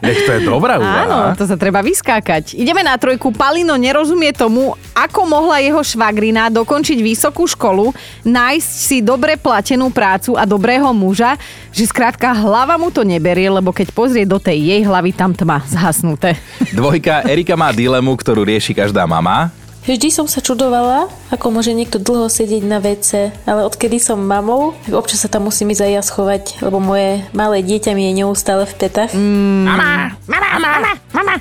Nech 0.05 0.21
to 0.29 0.31
je 0.37 0.41
dobrá 0.45 0.77
úvaha. 0.77 1.03
Áno, 1.09 1.19
to 1.35 1.49
sa 1.49 1.57
treba 1.57 1.81
vyskákať. 1.81 2.53
Ideme 2.53 2.85
na 2.85 3.01
trojku. 3.01 3.33
Palino 3.33 3.75
nerozumie 3.81 4.37
tomu, 4.37 4.77
ako 4.93 5.25
mohla 5.25 5.59
jeho 5.65 5.81
švagrina 5.81 6.53
dokončiť 6.53 6.99
vysokú 7.01 7.49
školu, 7.49 7.97
nájsť 8.29 8.71
si 8.71 9.01
dobre 9.01 9.41
platenú 9.41 9.89
prácu 9.89 10.37
a 10.37 10.45
dobrého 10.45 10.93
muža, 10.93 11.41
že 11.73 11.89
skrátka 11.89 12.31
hlava 12.37 12.77
mu 12.77 12.93
to 12.93 13.03
neberie, 13.09 13.49
lebo 13.49 13.73
keď 13.73 13.89
pozrie 13.91 14.29
do 14.29 14.37
tej 14.37 14.61
jej 14.63 14.83
hlavy, 14.85 15.17
tam 15.17 15.33
tma 15.33 15.65
zhasnuté. 15.65 16.37
Dvojka, 16.77 17.25
Erika 17.25 17.57
má 17.57 17.73
dilemu, 17.73 18.13
ktorú 18.13 18.45
rieši 18.45 18.77
každá 18.77 19.09
mama. 19.09 19.49
Vždy 19.87 20.11
som 20.11 20.27
sa 20.27 20.43
čudovala, 20.43 21.07
ako 21.31 21.55
môže 21.55 21.71
niekto 21.71 22.03
dlho 22.03 22.27
sedieť 22.27 22.67
na 22.67 22.83
WC, 22.83 23.31
ale 23.47 23.63
odkedy 23.63 24.03
som 24.03 24.19
mamou, 24.19 24.75
tak 24.83 24.99
občas 24.99 25.23
sa 25.23 25.31
tam 25.31 25.47
musím 25.47 25.71
ísť 25.71 25.87
aj 25.87 25.93
ja 25.95 26.03
schovať, 26.03 26.43
lebo 26.59 26.83
moje 26.83 27.23
malé 27.31 27.63
dieťa 27.63 27.95
mi 27.95 28.11
je 28.11 28.19
neustále 28.19 28.67
v 28.67 28.75
petách. 28.83 29.15
Mama, 29.15 30.19
mama, 30.27 30.49
mama, 30.59 30.91
mama. 31.15 31.35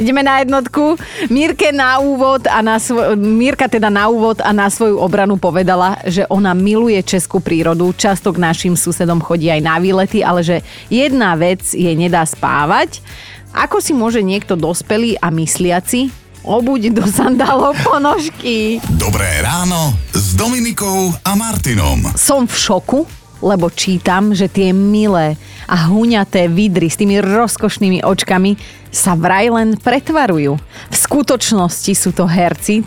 Ideme 0.00 0.24
na 0.24 0.40
jednotku. 0.40 0.96
Mírke 1.28 1.76
na 1.76 2.00
úvod 2.00 2.48
a 2.48 2.64
na 2.64 2.80
svoj, 2.80 3.20
Mírka 3.20 3.68
teda 3.68 3.92
na 3.92 4.08
úvod 4.08 4.40
a 4.40 4.48
na 4.56 4.72
svoju 4.72 4.96
obranu 4.96 5.36
povedala, 5.36 6.00
že 6.08 6.24
ona 6.32 6.56
miluje 6.56 7.04
českú 7.04 7.36
prírodu, 7.36 7.84
často 7.92 8.32
k 8.32 8.40
našim 8.40 8.80
susedom 8.80 9.20
chodí 9.20 9.52
aj 9.52 9.60
na 9.60 9.76
výlety, 9.76 10.24
ale 10.24 10.40
že 10.40 10.64
jedna 10.88 11.36
vec 11.36 11.76
jej 11.76 11.92
nedá 11.92 12.24
spávať. 12.24 13.04
Ako 13.52 13.84
si 13.84 13.92
môže 13.92 14.24
niekto 14.24 14.56
dospelý 14.56 15.20
a 15.20 15.28
mysliaci 15.28 16.19
obuť 16.44 16.96
do 16.96 17.04
sandálov 17.04 17.76
ponožky? 17.84 18.80
Dobré 18.96 19.44
ráno 19.44 19.92
s 20.16 20.32
Dominikou 20.32 21.12
a 21.20 21.36
Martinom. 21.36 22.16
Som 22.16 22.48
v 22.48 22.56
šoku, 22.56 23.04
lebo 23.44 23.68
čítam, 23.68 24.32
že 24.32 24.48
tie 24.48 24.72
milé 24.72 25.36
a 25.68 25.76
huňaté 25.88 26.48
vidry 26.48 26.88
s 26.88 26.96
tými 27.00 27.20
rozkošnými 27.20 28.04
očkami 28.04 28.56
sa 28.88 29.16
vraj 29.16 29.52
len 29.52 29.76
pretvarujú. 29.76 30.56
V 30.88 30.96
skutočnosti 30.96 31.92
sú 31.92 32.10
to 32.16 32.24
herci, 32.24 32.84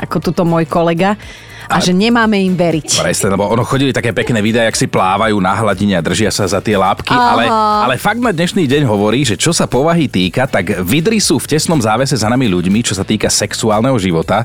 ako 0.00 0.16
tuto 0.20 0.42
môj 0.48 0.64
kolega, 0.64 1.20
a 1.68 1.80
že 1.80 1.96
nemáme 1.96 2.36
im 2.40 2.54
veriť. 2.54 3.00
Presne, 3.00 3.32
lebo 3.34 3.48
ono 3.48 3.64
chodili 3.64 3.90
také 3.90 4.12
pekné 4.12 4.44
videá, 4.44 4.68
jak 4.68 4.76
si 4.76 4.86
plávajú 4.88 5.36
na 5.40 5.52
hladine 5.56 5.96
a 5.98 6.02
držia 6.04 6.28
sa 6.28 6.44
za 6.44 6.60
tie 6.60 6.76
lápky, 6.76 7.12
Aha. 7.12 7.30
ale, 7.34 7.44
ale 7.88 7.94
fakt 7.96 8.20
na 8.20 8.32
dnešný 8.32 8.68
deň 8.68 8.82
hovorí, 8.84 9.24
že 9.24 9.40
čo 9.40 9.50
sa 9.50 9.64
povahy 9.64 10.06
týka, 10.08 10.44
tak 10.44 10.84
vidry 10.84 11.18
sú 11.18 11.40
v 11.40 11.48
tesnom 11.56 11.80
závese 11.80 12.16
za 12.16 12.28
nami 12.28 12.48
ľuďmi, 12.48 12.80
čo 12.84 12.94
sa 12.96 13.04
týka 13.06 13.32
sexuálneho 13.32 13.96
života, 13.96 14.44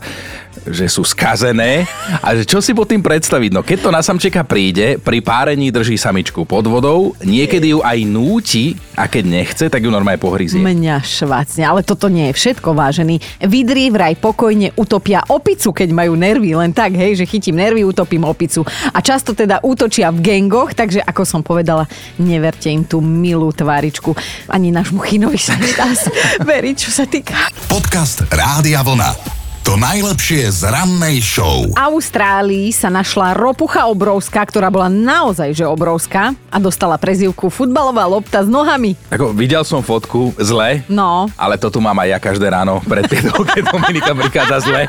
že 0.67 0.89
sú 0.91 1.06
skazené 1.06 1.86
a 2.24 2.36
že 2.36 2.43
čo 2.43 2.60
si 2.60 2.76
pod 2.76 2.89
tým 2.89 3.00
predstaviť. 3.00 3.52
No 3.54 3.62
keď 3.62 3.78
to 3.86 3.89
na 3.93 4.02
samčeka 4.04 4.43
príde, 4.43 5.00
pri 5.00 5.24
párení 5.24 5.69
drží 5.69 5.95
samičku 5.95 6.43
pod 6.43 6.65
vodou, 6.67 7.13
niekedy 7.24 7.76
ju 7.76 7.80
aj 7.86 8.00
núti 8.08 8.76
a 9.00 9.08
keď 9.08 9.24
nechce, 9.24 9.65
tak 9.72 9.86
ju 9.86 9.91
normálne 9.93 10.19
pohryzie. 10.19 10.60
Mňa 10.60 11.00
švacne, 11.06 11.63
ale 11.63 11.82
toto 11.86 12.12
nie 12.12 12.32
je 12.32 12.38
všetko, 12.38 12.76
vážený. 12.76 13.22
Vidri 13.48 13.88
vraj 13.93 14.19
pokojne 14.19 14.76
utopia 14.76 15.24
opicu, 15.32 15.72
keď 15.72 15.89
majú 15.95 16.19
nervy, 16.19 16.52
len 16.58 16.76
tak, 16.76 16.98
hej, 16.98 17.15
že 17.15 17.30
chytím 17.30 17.56
nervy, 17.60 17.88
utopím 17.88 18.28
opicu. 18.28 18.67
A 18.91 19.00
často 19.00 19.32
teda 19.32 19.63
útočia 19.63 20.12
v 20.12 20.19
gengoch, 20.19 20.76
takže 20.76 21.00
ako 21.06 21.24
som 21.24 21.41
povedala, 21.45 21.88
neverte 22.19 22.67
im 22.67 22.84
tú 22.84 23.00
milú 23.00 23.56
tváričku. 23.56 24.12
Ani 24.52 24.74
nášmu 24.74 25.00
chinovi 25.06 25.39
sa 25.39 25.56
nedá 25.56 25.88
veriť, 26.52 26.76
čo 26.76 26.89
sa 26.91 27.06
týka. 27.08 27.36
Podcast 27.72 28.26
Rádia 28.28 28.84
Vlna. 28.84 29.29
To 29.67 29.78
najlepšie 29.78 30.50
z 30.50 30.65
rannej 30.65 31.22
show. 31.22 31.67
V 31.69 31.78
Austrálii 31.78 32.74
sa 32.74 32.89
našla 32.89 33.38
ropucha 33.38 33.86
obrovská, 33.86 34.41
ktorá 34.41 34.72
bola 34.74 34.89
naozaj 34.89 35.54
že 35.54 35.67
obrovská 35.67 36.34
a 36.50 36.58
dostala 36.58 36.98
prezivku 36.98 37.52
futbalová 37.54 38.08
lopta 38.10 38.41
s 38.41 38.50
nohami. 38.50 38.98
Ako 39.13 39.36
videl 39.36 39.62
som 39.62 39.86
fotku, 39.86 40.34
zle, 40.41 40.82
No, 40.89 41.30
ale 41.38 41.60
to 41.60 41.69
tu 41.69 41.78
mám 41.78 41.93
aj 42.02 42.08
ja 42.08 42.17
každé 42.17 42.48
ráno 42.50 42.82
pred 42.82 43.06
piedou, 43.12 43.45
keď 43.45 43.69
Dominika 43.69 44.12
prichádza 44.17 44.58
zle. 44.65 44.82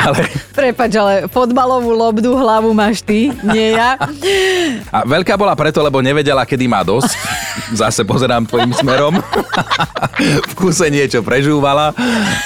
Ale 0.00 0.20
prepač, 0.56 0.92
ale 0.96 1.28
fotbalovú 1.28 1.92
lobdu 1.92 2.32
hlavu 2.32 2.72
máš 2.72 3.04
ty, 3.04 3.28
nie 3.44 3.76
ja. 3.76 3.98
A 4.88 5.04
veľká 5.04 5.36
bola 5.36 5.52
preto, 5.52 5.84
lebo 5.84 6.00
nevedela, 6.00 6.48
kedy 6.48 6.64
má 6.64 6.80
dosť. 6.80 7.12
Zase 7.76 8.06
pozerám 8.08 8.48
tvojim 8.48 8.72
smerom. 8.72 9.20
v 10.48 10.52
kuse 10.56 10.88
niečo 10.88 11.20
prežúvala. 11.20 11.92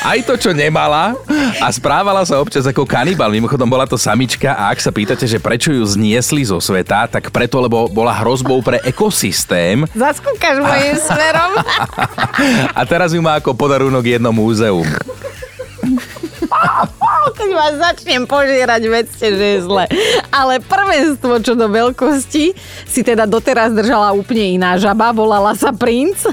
Aj 0.02 0.18
to, 0.26 0.34
čo 0.34 0.50
nemala. 0.50 1.14
A 1.58 1.74
správala 1.74 2.22
sa 2.22 2.38
občas 2.38 2.62
ako 2.66 2.86
kanibal. 2.86 3.34
Mimochodom 3.34 3.66
bola 3.66 3.82
to 3.82 3.98
samička 3.98 4.54
a 4.54 4.70
ak 4.70 4.78
sa 4.78 4.94
pýtate, 4.94 5.26
že 5.26 5.42
prečo 5.42 5.74
ju 5.74 5.82
zniesli 5.82 6.46
zo 6.46 6.62
sveta, 6.62 7.10
tak 7.10 7.34
preto, 7.34 7.58
lebo 7.58 7.90
bola 7.90 8.14
hrozbou 8.14 8.62
pre 8.62 8.78
ekosystém. 8.86 9.82
Zaskúkaš 9.90 10.62
mojim 10.62 10.94
smerom. 11.08 11.52
A 12.70 12.80
teraz 12.86 13.10
ju 13.10 13.18
má 13.18 13.42
ako 13.42 13.58
podarunok 13.58 14.06
jedno 14.06 14.30
múzeum. 14.30 14.86
Keď 17.34 17.50
vás 17.52 17.74
začnem 17.76 18.24
požierať, 18.24 18.82
vedzte, 18.88 19.26
že 19.34 19.46
je 19.56 19.58
zle. 19.64 19.84
Ale 20.32 20.60
prvenstvo 20.62 21.40
čo 21.42 21.56
do 21.56 21.68
veľkosti 21.68 22.52
si 22.86 23.00
teda 23.04 23.26
doteraz 23.28 23.74
držala 23.74 24.14
úplne 24.14 24.56
iná 24.56 24.76
žaba, 24.80 25.12
volala 25.12 25.52
sa 25.56 25.74
Princ. 25.74 26.24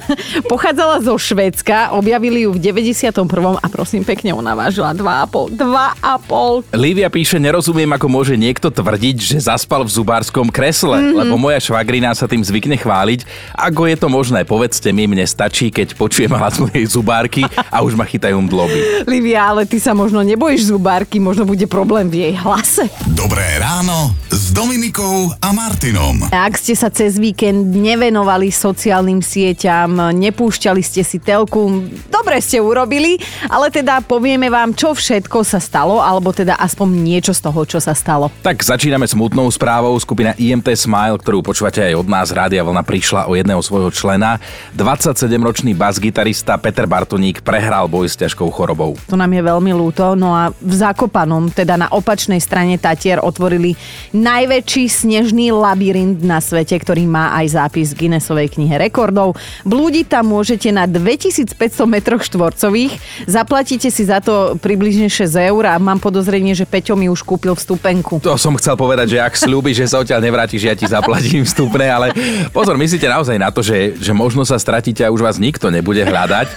Pochádzala 0.51 1.03
zo 1.03 1.15
Švedska, 1.17 1.95
objavili 1.95 2.47
ju 2.47 2.55
v 2.55 2.59
91. 2.61 3.11
a 3.59 3.67
prosím 3.67 4.03
pekne, 4.05 4.31
ona 4.35 4.55
vážila 4.55 4.93
2,5. 4.93 5.55
2,5. 5.57 6.75
Lívia 6.75 7.09
píše, 7.11 7.39
nerozumiem, 7.41 7.89
ako 7.95 8.07
môže 8.07 8.35
niekto 8.35 8.71
tvrdiť, 8.71 9.17
že 9.19 9.37
zaspal 9.49 9.83
v 9.83 9.91
zubárskom 9.91 10.47
kresle, 10.51 10.95
mm-hmm. 10.95 11.17
lebo 11.25 11.35
moja 11.35 11.59
švagrina 11.59 12.11
sa 12.15 12.29
tým 12.29 12.43
zvykne 12.43 12.77
chváliť. 12.79 13.25
Ako 13.55 13.89
je 13.89 13.95
to 13.97 14.07
možné? 14.07 14.43
Povedzte 14.45 14.91
mi, 14.91 15.09
mne 15.09 15.25
stačí, 15.25 15.71
keď 15.71 15.97
počujem 15.97 16.31
hlas 16.31 16.59
mojej 16.61 16.85
zubárky 16.87 17.43
a 17.73 17.81
už 17.81 17.97
ma 17.97 18.05
chytajú 18.05 18.37
mdloby. 18.45 19.07
Livia, 19.09 19.51
ale 19.51 19.65
ty 19.65 19.81
sa 19.81 19.95
možno 19.97 20.21
nebojíš 20.21 20.69
zubárky, 20.69 20.84
možno 21.17 21.49
bude 21.49 21.65
problém 21.65 22.13
v 22.13 22.29
jej 22.29 22.33
hlase. 22.37 22.85
Dobré 23.17 23.57
ráno 23.57 24.13
s 24.29 24.53
Dominikou 24.53 25.33
a 25.41 25.49
Martinom. 25.49 26.29
Ak 26.29 26.61
ste 26.61 26.77
sa 26.77 26.93
cez 26.93 27.17
víkend 27.17 27.73
nevenovali 27.73 28.53
sociálnym 28.53 29.17
sieťam, 29.17 30.13
nepúšťali 30.13 30.85
ste 30.85 31.01
si 31.01 31.17
telku, 31.17 31.89
dobre 32.13 32.37
ste 32.37 32.61
urobili, 32.61 33.17
ale 33.49 33.73
teda 33.73 34.05
povieme 34.05 34.45
vám, 34.53 34.77
čo 34.77 34.93
všetko 34.93 35.41
sa 35.41 35.57
stalo, 35.57 36.05
alebo 36.05 36.29
teda 36.29 36.53
aspoň 36.61 36.87
niečo 37.01 37.33
z 37.33 37.41
toho, 37.41 37.65
čo 37.65 37.81
sa 37.81 37.97
stalo. 37.97 38.29
Tak 38.45 38.61
začíname 38.61 39.09
smutnou 39.09 39.49
správou. 39.49 39.97
Skupina 39.97 40.37
IMT 40.37 40.77
Smile, 40.77 41.17
ktorú 41.17 41.41
počúvate 41.41 41.81
aj 41.81 41.97
od 41.97 42.05
nás, 42.05 42.29
Rádia 42.29 42.61
Vlna, 42.61 42.85
prišla 42.85 43.25
o 43.25 43.33
jedného 43.33 43.63
svojho 43.65 43.89
člena. 43.89 44.37
27-ročný 44.77 45.73
bas-gitarista 45.73 46.61
Peter 46.61 46.85
Bartoník 46.85 47.41
prehral 47.41 47.89
boj 47.89 48.05
s 48.05 48.21
ťažkou 48.21 48.53
chorobou. 48.53 48.93
To 49.09 49.17
nám 49.17 49.33
je 49.33 49.41
veľmi 49.41 49.73
ľúto. 49.73 50.13
No 50.13 50.37
a 50.37 50.53
v 50.53 50.74
Zakopanom, 50.75 51.47
teda 51.55 51.79
na 51.79 51.87
opačnej 51.87 52.43
strane 52.43 52.75
Tatier, 52.75 53.23
otvorili 53.23 53.79
najväčší 54.11 54.83
snežný 54.91 55.55
labyrint 55.55 56.19
na 56.19 56.43
svete, 56.43 56.75
ktorý 56.75 57.07
má 57.07 57.31
aj 57.39 57.55
zápis 57.55 57.95
v 57.95 58.05
Guinnessovej 58.05 58.51
knihe 58.51 58.75
rekordov. 58.75 59.39
Blúdiť 59.63 60.11
tam 60.11 60.35
môžete 60.35 60.75
na 60.75 60.83
2500 60.83 61.55
metroch 61.87 62.27
štvorcových. 62.27 62.99
Zaplatíte 63.25 63.87
si 63.87 64.03
za 64.03 64.19
to 64.19 64.59
približne 64.59 65.07
6 65.07 65.31
eur 65.49 65.63
a 65.71 65.79
mám 65.79 66.03
podozrenie, 66.03 66.51
že 66.51 66.67
Peťo 66.67 66.99
mi 66.99 67.07
už 67.07 67.23
kúpil 67.23 67.55
vstupenku. 67.55 68.19
To 68.19 68.35
som 68.35 68.59
chcel 68.59 68.75
povedať, 68.75 69.15
že 69.15 69.23
ak 69.23 69.39
slúbiš, 69.39 69.87
že 69.87 69.95
sa 69.95 70.03
odtiaľ 70.03 70.19
nevrátiš, 70.19 70.67
ja 70.67 70.75
ti 70.75 70.85
zaplatím 70.85 71.47
vstupné, 71.47 71.87
ale 71.87 72.11
pozor, 72.51 72.75
myslíte 72.75 73.07
naozaj 73.07 73.39
na 73.39 73.49
to, 73.53 73.63
že, 73.63 73.95
že 73.95 74.11
možno 74.11 74.43
sa 74.43 74.59
stratíte 74.59 75.07
a 75.07 75.13
už 75.13 75.23
vás 75.23 75.37
nikto 75.39 75.71
nebude 75.71 76.03
hľadať. 76.03 76.47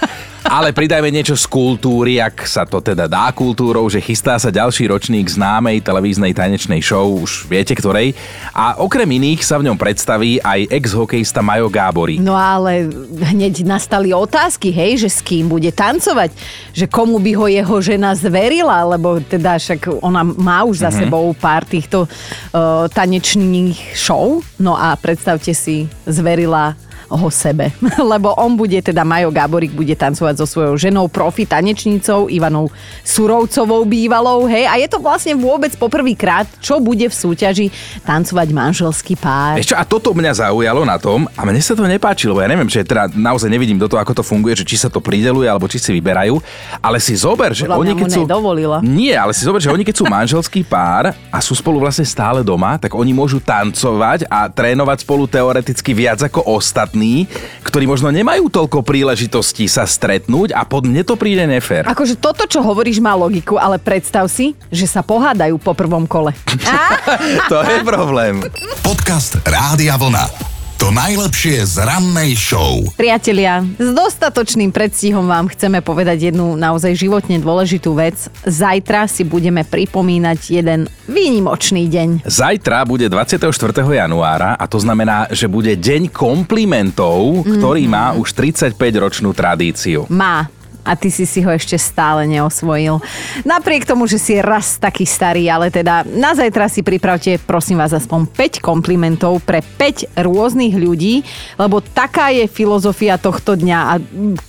Ale 0.47 0.71
pridajme 0.71 1.11
niečo 1.11 1.35
z 1.35 1.45
kultúry, 1.51 2.23
ak 2.23 2.47
sa 2.47 2.63
to 2.63 2.79
teda 2.79 3.11
dá 3.11 3.29
kultúrou, 3.35 3.85
že 3.91 3.99
chystá 3.99 4.39
sa 4.39 4.47
ďalší 4.47 4.87
ročník 4.87 5.27
známej 5.27 5.83
televíznej 5.83 6.31
tanečnej 6.31 6.79
show, 6.79 7.11
už 7.11 7.45
viete 7.51 7.75
ktorej. 7.75 8.15
A 8.55 8.79
okrem 8.79 9.07
iných 9.07 9.43
sa 9.43 9.59
v 9.59 9.67
ňom 9.67 9.77
predstaví 9.77 10.39
aj 10.39 10.71
ex-hokejista 10.71 11.43
Majo 11.43 11.67
Gábory. 11.67 12.23
No 12.23 12.39
ale 12.39 12.87
hneď 13.19 13.67
nastali 13.67 14.15
otázky, 14.15 14.71
hej, 14.71 15.03
že 15.03 15.09
s 15.11 15.19
kým 15.19 15.51
bude 15.51 15.69
tancovať, 15.75 16.31
že 16.71 16.87
komu 16.87 17.19
by 17.19 17.31
ho 17.35 17.45
jeho 17.51 17.75
žena 17.83 18.15
zverila, 18.15 18.87
lebo 18.95 19.19
teda 19.19 19.59
však 19.59 20.01
ona 20.01 20.23
má 20.23 20.63
už 20.63 20.81
za 20.81 20.89
mm-hmm. 20.89 20.99
sebou 21.03 21.25
pár 21.35 21.67
týchto 21.67 22.07
uh, 22.07 22.87
tanečných 22.87 23.95
show. 23.95 24.39
No 24.55 24.79
a 24.79 24.95
predstavte 24.95 25.51
si, 25.51 25.85
zverila 26.07 26.75
ho 27.13 27.29
sebe. 27.29 27.69
Lebo 28.11 28.33
on 28.33 28.57
bude, 28.57 28.81
teda 28.81 29.05
Majo 29.05 29.29
Gáborík 29.29 29.77
bude 29.77 29.93
tancovať 29.93 30.41
so 30.41 30.45
svojou 30.49 30.73
ženou, 30.73 31.05
profi 31.05 31.45
tanečnicou 31.45 32.25
Ivanou 32.33 32.73
Surovcovou 33.05 33.85
bývalou, 33.85 34.49
hej. 34.49 34.65
A 34.65 34.81
je 34.81 34.89
to 34.89 34.97
vlastne 34.97 35.37
vôbec 35.37 35.69
poprvýkrát, 35.77 36.49
čo 36.57 36.81
bude 36.81 37.05
v 37.05 37.13
súťaži 37.13 37.69
tancovať 38.01 38.47
manželský 38.49 39.13
pár. 39.19 39.61
Ešte 39.61 39.77
a 39.77 39.85
toto 39.85 40.17
mňa 40.17 40.49
zaujalo 40.49 40.81
na 40.81 40.97
tom 40.97 41.29
a 41.37 41.41
mne 41.45 41.61
sa 41.61 41.77
to 41.77 41.85
nepáčilo, 41.85 42.39
lebo 42.39 42.47
ja 42.47 42.55
neviem, 42.55 42.71
že 42.71 42.87
teda 42.87 43.11
naozaj 43.11 43.51
nevidím 43.51 43.75
do 43.75 43.91
toho, 43.91 43.99
ako 43.99 44.19
to 44.19 44.23
funguje, 44.23 44.55
že 44.55 44.63
či 44.63 44.75
sa 44.79 44.87
to 44.87 45.03
prideluje 45.03 45.47
alebo 45.47 45.67
či 45.67 45.75
si 45.75 45.91
vyberajú, 45.95 46.39
ale 46.79 47.03
si 47.03 47.15
zober, 47.19 47.51
že 47.51 47.67
Podľa 47.67 47.79
oni 47.79 47.91
keď 47.95 48.09
sú... 48.15 48.21
Nedovolila. 48.23 48.77
Nie, 48.79 49.15
ale 49.19 49.31
si 49.35 49.43
zober, 49.43 49.59
že 49.59 49.71
oni 49.71 49.83
keď 49.83 49.95
sú 49.99 50.05
manželský 50.19 50.63
pár 50.63 51.11
a 51.11 51.37
sú 51.43 51.51
spolu 51.55 51.83
vlastne 51.83 52.07
stále 52.07 52.43
doma, 52.43 52.79
tak 52.79 52.95
oni 52.95 53.11
môžu 53.11 53.43
tancovať 53.43 54.23
a 54.31 54.47
trénovať 54.47 55.03
spolu 55.03 55.27
teoreticky 55.27 55.91
viac 55.91 56.23
ako 56.23 56.47
ostatní, 56.47 56.98
ktorí 57.63 57.87
možno 57.87 58.11
nemajú 58.11 58.51
toľko 58.51 58.83
príležitostí 58.83 59.69
sa 59.71 59.87
stretnúť 59.87 60.51
a 60.51 60.67
pod 60.67 60.83
mne 60.83 61.07
to 61.07 61.15
príde 61.15 61.47
nefér. 61.47 61.87
Akože 61.87 62.19
toto, 62.19 62.43
čo 62.49 62.59
hovoríš, 62.59 62.99
má 62.99 63.15
logiku, 63.15 63.55
ale 63.55 63.79
predstav 63.79 64.27
si, 64.27 64.53
že 64.67 64.85
sa 64.89 64.99
pohádajú 64.99 65.55
po 65.61 65.71
prvom 65.71 66.03
kole. 66.03 66.35
to 67.51 67.63
je 67.63 67.77
problém. 67.87 68.43
Podcast 68.83 69.39
Rádia 69.47 69.95
Vlna. 69.95 70.58
To 70.79 70.95
najlepšie 70.95 71.67
z 71.67 71.83
rannej 71.83 72.39
show. 72.39 72.79
Priatelia, 72.95 73.67
s 73.75 73.91
dostatočným 73.91 74.71
predstihom 74.71 75.27
vám 75.27 75.51
chceme 75.51 75.83
povedať 75.83 76.31
jednu 76.31 76.55
naozaj 76.55 76.95
životne 76.95 77.35
dôležitú 77.35 77.99
vec. 77.99 78.15
Zajtra 78.47 79.11
si 79.11 79.27
budeme 79.27 79.67
pripomínať 79.67 80.39
jeden 80.39 80.87
výnimočný 81.03 81.83
deň. 81.83 82.23
Zajtra 82.23 82.87
bude 82.87 83.11
24. 83.11 83.51
januára 83.75 84.55
a 84.55 84.71
to 84.71 84.79
znamená, 84.79 85.27
že 85.35 85.51
bude 85.51 85.75
deň 85.75 86.15
komplimentov, 86.15 87.43
ktorý 87.43 87.83
mm-hmm. 87.83 87.99
má 87.99 88.15
už 88.15 88.31
35-ročnú 88.31 89.35
tradíciu. 89.35 90.07
Má 90.07 90.47
a 90.89 90.97
ty 90.97 91.13
si 91.13 91.29
si 91.29 91.45
ho 91.45 91.53
ešte 91.53 91.77
stále 91.77 92.25
neosvojil. 92.25 92.97
Napriek 93.45 93.85
tomu, 93.85 94.09
že 94.09 94.17
si 94.17 94.41
raz 94.41 94.81
taký 94.81 95.05
starý, 95.05 95.45
ale 95.45 95.69
teda 95.69 96.01
na 96.09 96.33
zajtra 96.33 96.65
si 96.65 96.81
pripravte, 96.81 97.37
prosím 97.37 97.77
vás, 97.77 97.93
aspoň 97.93 98.25
5 98.33 98.65
komplimentov 98.65 99.45
pre 99.45 99.61
5 99.61 100.17
rôznych 100.17 100.73
ľudí, 100.73 101.21
lebo 101.61 101.85
taká 101.85 102.33
je 102.33 102.49
filozofia 102.49 103.21
tohto 103.21 103.53
dňa 103.53 103.79
a 103.85 103.93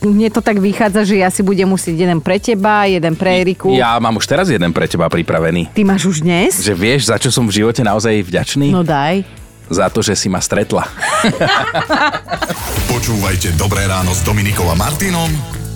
mne 0.08 0.28
to 0.32 0.40
tak 0.40 0.56
vychádza, 0.56 1.04
že 1.04 1.20
ja 1.20 1.28
si 1.28 1.44
budem 1.44 1.68
musieť 1.68 2.08
jeden 2.08 2.24
pre 2.24 2.40
teba, 2.40 2.88
jeden 2.88 3.12
pre 3.20 3.44
Eriku. 3.44 3.76
Ja 3.76 4.00
mám 4.00 4.16
už 4.16 4.24
teraz 4.24 4.48
jeden 4.48 4.72
pre 4.72 4.88
teba 4.88 5.12
pripravený. 5.12 5.76
Ty 5.76 5.82
máš 5.84 6.08
už 6.08 6.16
dnes? 6.24 6.56
Že 6.56 6.72
vieš, 6.72 7.12
za 7.12 7.20
čo 7.20 7.28
som 7.28 7.44
v 7.44 7.60
živote 7.60 7.84
naozaj 7.84 8.24
vďačný? 8.24 8.72
No 8.72 8.80
daj 8.80 9.28
za 9.70 9.86
to, 9.86 10.02
že 10.02 10.18
si 10.18 10.26
ma 10.26 10.42
stretla. 10.42 10.82
Počúvajte 12.92 13.54
Dobré 13.54 13.86
ráno 13.86 14.10
s 14.10 14.26
Dominikou 14.26 14.66
a 14.66 14.74
Martinom 14.74 15.59